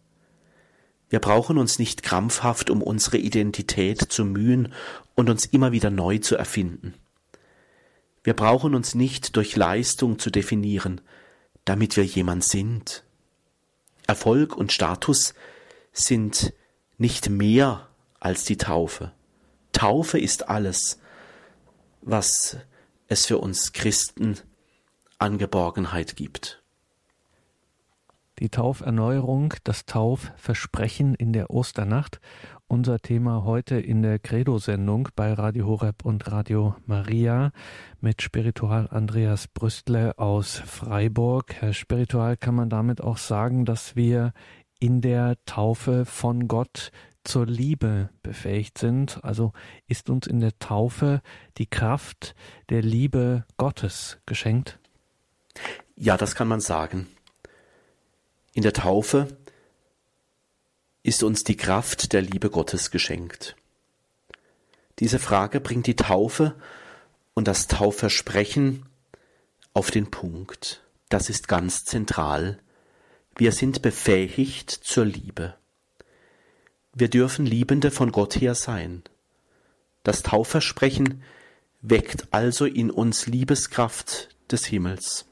[1.09, 4.71] Wir brauchen uns nicht krampfhaft um unsere Identität zu mühen
[5.15, 6.93] und uns immer wieder neu zu erfinden.
[8.23, 11.01] Wir brauchen uns nicht durch Leistung zu definieren,
[11.65, 13.03] damit wir jemand sind.
[14.05, 15.34] Erfolg und Status
[15.91, 16.53] sind
[16.99, 19.11] nicht mehr als die Taufe.
[19.74, 20.99] Taufe ist alles,
[22.01, 22.57] was
[23.07, 24.38] es für uns Christen
[25.17, 26.63] an Geborgenheit gibt.
[28.39, 32.19] Die Tauferneuerung, das Taufversprechen in der Osternacht,
[32.67, 37.51] unser Thema heute in der Credo-Sendung bei Radio Horeb und Radio Maria
[38.01, 41.53] mit Spiritual Andreas Brüstle aus Freiburg.
[41.59, 44.34] Herr Spiritual, kann man damit auch sagen, dass wir
[44.80, 46.91] in der Taufe von Gott
[47.24, 49.24] zur Liebe befähigt sind.
[49.24, 49.53] Also
[49.88, 51.21] ist uns in der Taufe
[51.57, 52.36] die Kraft
[52.69, 54.80] der Liebe Gottes geschenkt?
[55.95, 57.07] Ja, das kann man sagen.
[58.53, 59.38] In der Taufe
[61.03, 63.55] ist uns die Kraft der Liebe Gottes geschenkt.
[64.99, 66.55] Diese Frage bringt die Taufe
[67.34, 68.86] und das Taufversprechen
[69.74, 70.84] auf den Punkt.
[71.09, 72.59] Das ist ganz zentral.
[73.36, 75.55] Wir sind befähigt zur Liebe.
[76.95, 79.03] Wir dürfen Liebende von Gott her sein.
[80.03, 81.23] Das Taufversprechen
[81.81, 85.25] weckt also in uns Liebeskraft des Himmels.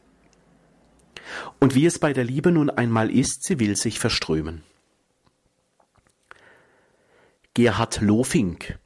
[1.60, 4.64] Und wie es bei der Liebe nun einmal ist, sie will sich verströmen.
[7.54, 8.80] Gerhard Lofink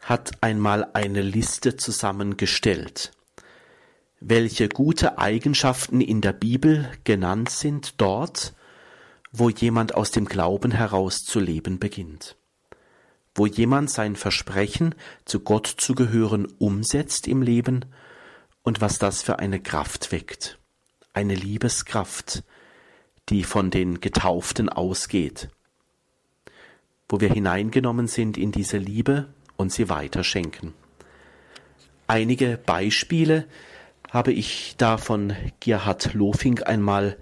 [0.00, 3.12] hat einmal eine Liste zusammengestellt,
[4.20, 8.54] welche gute Eigenschaften in der Bibel genannt sind dort,
[9.32, 12.36] wo jemand aus dem Glauben heraus zu leben beginnt,
[13.34, 17.86] wo jemand sein Versprechen, zu Gott zu gehören, umsetzt im Leben
[18.62, 20.58] und was das für eine Kraft weckt.
[21.14, 22.44] Eine Liebeskraft,
[23.28, 25.48] die von den Getauften ausgeht,
[27.08, 30.74] wo wir hineingenommen sind in diese Liebe und sie weiterschenken.
[32.06, 33.46] Einige Beispiele
[34.10, 37.16] habe ich da von Gerhard Lofink einmal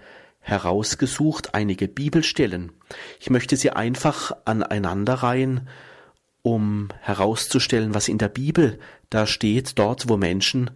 [0.51, 2.73] herausgesucht, einige Bibelstellen.
[3.21, 5.69] Ich möchte sie einfach aneinanderreihen,
[6.43, 8.79] um herauszustellen, was in der Bibel
[9.09, 10.71] da steht, dort wo Menschen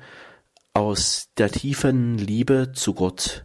[0.72, 3.44] aus der tiefen Liebe zu Gott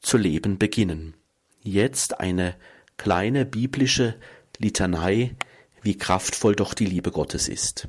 [0.00, 1.14] zu leben beginnen.
[1.62, 2.54] Jetzt eine
[2.96, 4.16] kleine biblische
[4.58, 5.34] Litanei,
[5.82, 7.88] wie kraftvoll doch die Liebe Gottes ist.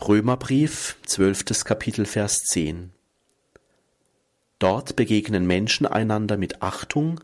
[0.00, 2.92] Römerbrief, zwölftes Kapitel, Vers 10.
[4.58, 7.20] Dort begegnen Menschen einander mit Achtung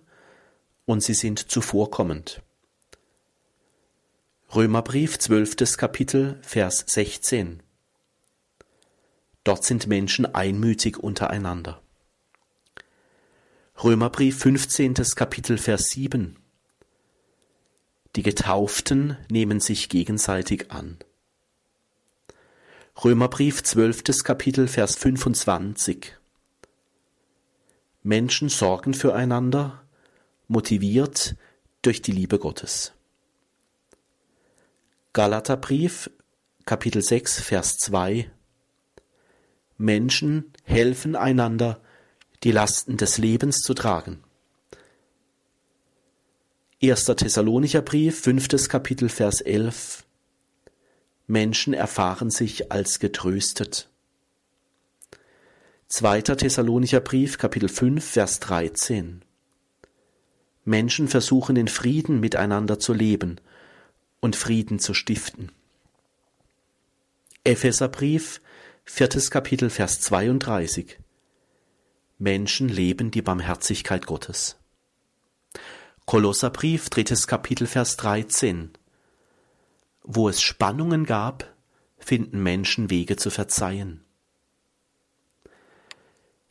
[0.85, 2.43] und sie sind zuvorkommend.
[4.55, 7.61] Römerbrief, zwölftes Kapitel, Vers 16.
[9.43, 11.83] Dort sind Menschen einmütig untereinander.
[13.83, 14.95] Römerbrief 15.
[15.17, 16.37] Kapitel Vers 7
[18.15, 20.99] Die Getauften nehmen sich gegenseitig an.
[23.03, 24.23] Römerbrief 12.
[24.23, 26.17] Kapitel Vers 25
[28.05, 29.83] Menschen sorgen füreinander,
[30.47, 31.37] motiviert
[31.81, 32.93] durch die Liebe Gottes.
[35.15, 36.11] Galaterbrief
[36.67, 38.31] Kapitel 6 Vers 2
[39.79, 41.81] Menschen helfen einander,
[42.43, 44.23] die Lasten des Lebens zu tragen.
[46.83, 47.07] 1.
[47.07, 48.69] Thessalonicher Brief, 5.
[48.69, 50.05] Kapitel, Vers 11.
[51.27, 53.89] Menschen erfahren sich als getröstet.
[55.97, 56.23] 2.
[56.23, 59.25] Thessalonicher Brief, Kapitel 5, Vers 13.
[60.65, 63.41] Menschen versuchen in Frieden miteinander zu leben
[64.19, 65.53] und Frieden zu stiften.
[67.45, 68.41] Epheserbrief,
[68.85, 70.99] viertes Kapitel, Vers 32.
[72.19, 74.57] Menschen leben die Barmherzigkeit Gottes.
[76.07, 78.73] Kolosserbrief, drittes Kapitel, Vers 13.
[80.03, 81.55] Wo es Spannungen gab,
[81.99, 84.04] finden Menschen Wege zu verzeihen.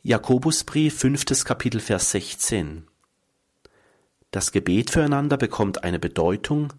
[0.06, 2.86] Jakobusbrief, fünftes Kapitel, Vers 16.
[4.32, 6.74] Das Gebet füreinander bekommt eine Bedeutung,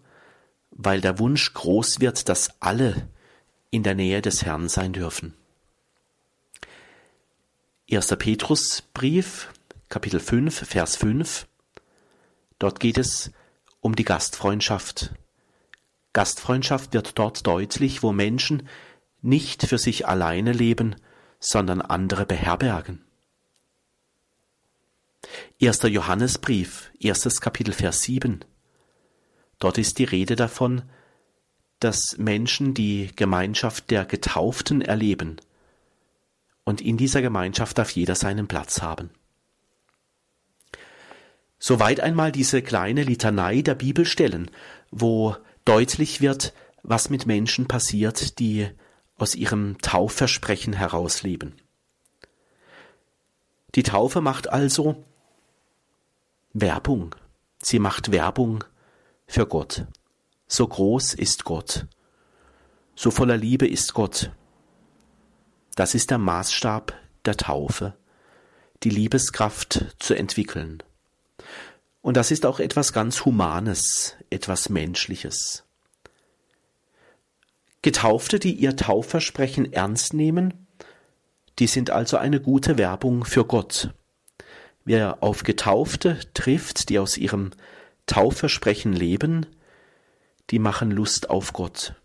[0.69, 3.09] weil der Wunsch groß wird, dass alle
[3.71, 5.33] in der Nähe des Herrn sein dürfen.
[7.91, 8.15] 1.
[8.15, 9.51] Petrusbrief,
[9.89, 11.47] Kapitel 5, Vers 5.
[12.59, 13.31] Dort geht es
[13.81, 15.15] um die Gastfreundschaft.
[16.13, 18.69] Gastfreundschaft wird dort deutlich, wo Menschen
[19.23, 20.95] nicht für sich alleine leben,
[21.39, 23.04] sondern andere beherbergen.
[25.61, 25.83] 1.
[25.83, 28.43] Johannesbrief, erstes Kapitel, Vers 7.
[29.59, 30.83] Dort ist die Rede davon,
[31.79, 35.37] dass Menschen die Gemeinschaft der Getauften erleben.
[36.63, 39.09] Und in dieser Gemeinschaft darf jeder seinen Platz haben.
[41.59, 44.51] Soweit einmal diese kleine Litanei der Bibelstellen,
[44.91, 46.53] wo deutlich wird,
[46.83, 48.69] was mit Menschen passiert, die
[49.17, 51.55] aus ihrem Taufversprechen herausleben.
[53.75, 55.03] Die Taufe macht also
[56.57, 57.13] Werbung.
[57.61, 58.63] Sie macht Werbung
[59.27, 59.87] für Gott.
[60.47, 61.85] So groß ist Gott.
[62.95, 64.31] So voller Liebe ist Gott.
[65.75, 66.93] Das ist der Maßstab
[67.25, 67.97] der Taufe,
[68.83, 70.81] die Liebeskraft zu entwickeln.
[72.01, 75.65] Und das ist auch etwas ganz Humanes, etwas Menschliches.
[77.81, 80.67] Getaufte, die ihr Taufversprechen ernst nehmen,
[81.59, 83.93] die sind also eine gute Werbung für Gott.
[84.85, 87.51] Wer auf Getaufte trifft, die aus ihrem
[88.05, 89.47] Taufversprechen leben,
[90.51, 91.95] die machen Lust auf Gott.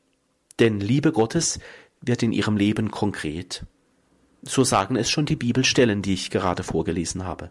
[0.59, 1.61] Denn Liebe Gottes
[2.01, 3.67] wird in ihrem Leben konkret.
[4.43, 7.51] So sagen es schon die Bibelstellen, die ich gerade vorgelesen habe.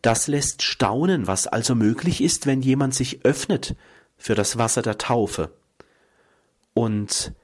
[0.00, 3.76] Das lässt staunen, was also möglich ist, wenn jemand sich öffnet
[4.16, 5.52] für das Wasser der Taufe.
[6.72, 7.34] Und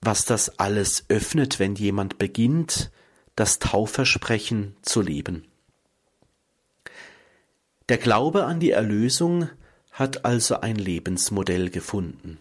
[0.00, 2.90] was das alles öffnet, wenn jemand beginnt,
[3.36, 5.46] das Taufversprechen zu leben.
[7.88, 9.50] Der Glaube an die Erlösung
[9.92, 12.38] hat also ein Lebensmodell gefunden.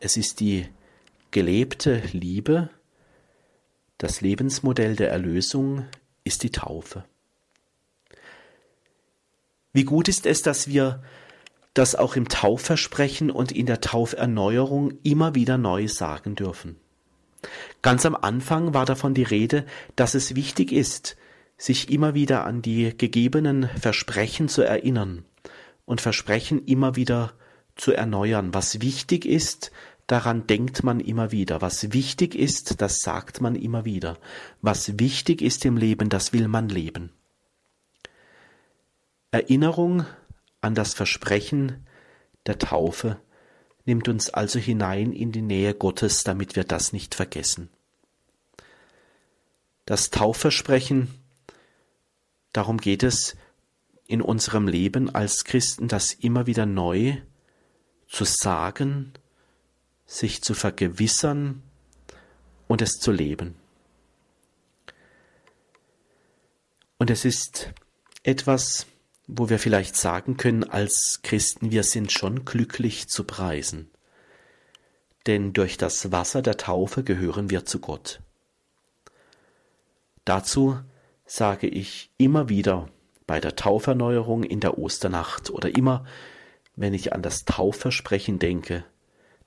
[0.00, 0.68] Es ist die
[1.30, 2.70] gelebte Liebe,
[3.98, 5.86] das Lebensmodell der Erlösung
[6.24, 7.04] ist die Taufe.
[9.72, 11.02] Wie gut ist es, dass wir
[11.72, 16.76] das auch im Taufversprechen und in der Tauferneuerung immer wieder neu sagen dürfen.
[17.82, 19.66] Ganz am Anfang war davon die Rede,
[19.96, 21.16] dass es wichtig ist,
[21.56, 25.24] sich immer wieder an die gegebenen Versprechen zu erinnern
[25.84, 27.32] und Versprechen immer wieder
[27.76, 28.54] zu erneuern.
[28.54, 29.72] Was wichtig ist,
[30.06, 31.60] daran denkt man immer wieder.
[31.60, 34.18] Was wichtig ist, das sagt man immer wieder.
[34.60, 37.12] Was wichtig ist im Leben, das will man leben.
[39.30, 40.04] Erinnerung
[40.60, 41.86] an das Versprechen
[42.46, 43.18] der Taufe
[43.84, 47.68] nimmt uns also hinein in die Nähe Gottes, damit wir das nicht vergessen.
[49.84, 51.08] Das Taufversprechen,
[52.52, 53.36] darum geht es
[54.06, 57.16] in unserem Leben als Christen, das immer wieder neu
[58.08, 59.12] zu sagen,
[60.06, 61.62] sich zu vergewissern
[62.68, 63.56] und es zu leben.
[66.98, 67.72] Und es ist
[68.22, 68.86] etwas,
[69.26, 73.90] wo wir vielleicht sagen können als Christen, wir sind schon glücklich zu preisen.
[75.26, 78.20] Denn durch das Wasser der Taufe gehören wir zu Gott.
[80.24, 80.78] Dazu
[81.24, 82.88] sage ich immer wieder
[83.26, 86.04] bei der Tauferneuerung in der Osternacht oder immer,
[86.76, 88.84] wenn ich an das Taufversprechen denke,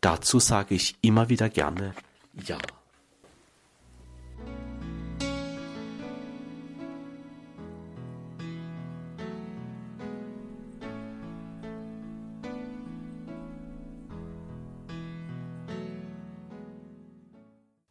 [0.01, 1.93] dazu sage ich immer wieder gerne
[2.33, 2.57] Ja.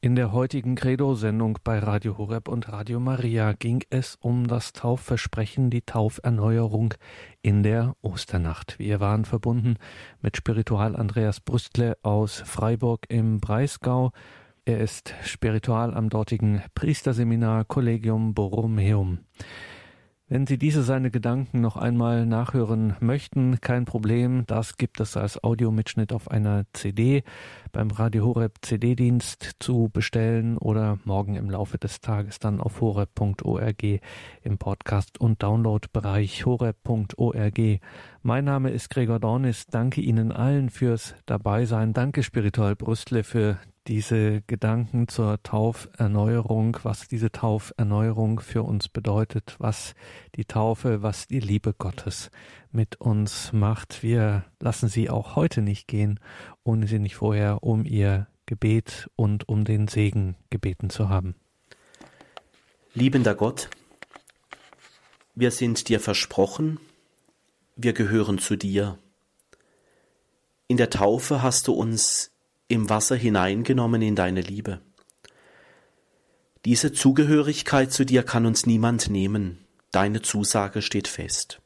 [0.04, 5.70] In der heutigen Credo-Sendung bei Radio Horeb und Radio Maria ging es um das Taufversprechen,
[5.70, 6.92] die Tauferneuerung
[7.40, 8.78] in der Osternacht.
[8.78, 9.76] Wir waren verbunden
[10.20, 14.12] mit Spiritual Andreas Brüstle aus Freiburg im Breisgau.
[14.66, 19.20] Er ist spiritual am dortigen Priesterseminar Collegium Borromeum.
[20.26, 24.46] Wenn Sie diese seine Gedanken noch einmal nachhören möchten, kein Problem.
[24.46, 27.24] Das gibt es als Audiomitschnitt auf einer CD
[27.72, 33.82] beim Radio Horeb CD-Dienst zu bestellen oder morgen im Laufe des Tages dann auf horeb.org
[33.82, 37.60] im Podcast- und Downloadbereich horeb.org.
[38.26, 39.66] Mein Name ist Gregor Dornis.
[39.66, 41.92] Danke Ihnen allen fürs Dabeisein.
[41.92, 49.94] Danke Spiritual Brüstle für diese Gedanken zur Tauferneuerung, was diese Tauferneuerung für uns bedeutet, was
[50.36, 52.30] die Taufe, was die Liebe Gottes
[52.72, 54.02] mit uns macht.
[54.02, 56.18] Wir lassen sie auch heute nicht gehen,
[56.62, 61.34] ohne sie nicht vorher um ihr Gebet und um den Segen gebeten zu haben.
[62.94, 63.68] Liebender Gott,
[65.34, 66.80] wir sind dir versprochen,
[67.76, 68.98] wir gehören zu dir.
[70.66, 72.32] In der Taufe hast du uns
[72.68, 74.80] im Wasser hineingenommen in deine Liebe.
[76.64, 79.64] Diese Zugehörigkeit zu dir kann uns niemand nehmen.
[79.90, 81.60] Deine Zusage steht fest.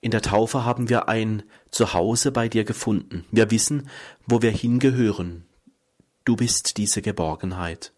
[0.00, 3.24] In der Taufe haben wir ein Zuhause bei dir gefunden.
[3.30, 3.90] Wir wissen,
[4.26, 5.44] wo wir hingehören.
[6.24, 7.92] Du bist diese Geborgenheit.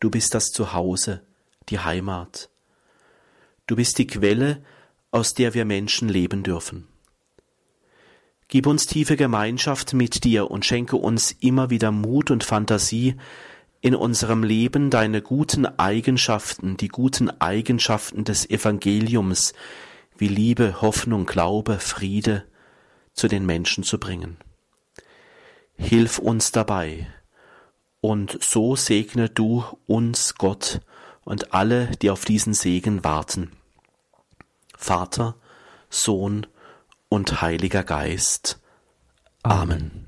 [0.00, 1.22] Du bist das Zuhause,
[1.68, 2.50] die Heimat.
[3.66, 4.62] Du bist die Quelle,
[5.12, 6.88] aus der wir Menschen leben dürfen.
[8.48, 13.16] Gib uns tiefe Gemeinschaft mit dir und schenke uns immer wieder Mut und Fantasie,
[13.80, 19.54] in unserem Leben deine guten Eigenschaften, die guten Eigenschaften des Evangeliums,
[20.16, 22.44] wie Liebe, Hoffnung, Glaube, Friede,
[23.12, 24.36] zu den Menschen zu bringen.
[25.76, 27.08] Hilf uns dabei,
[28.00, 30.80] und so segne du uns, Gott,
[31.24, 33.50] und alle, die auf diesen Segen warten.
[34.82, 35.36] Vater,
[35.90, 36.46] Sohn
[37.08, 38.60] und Heiliger Geist.
[39.44, 40.01] Amen.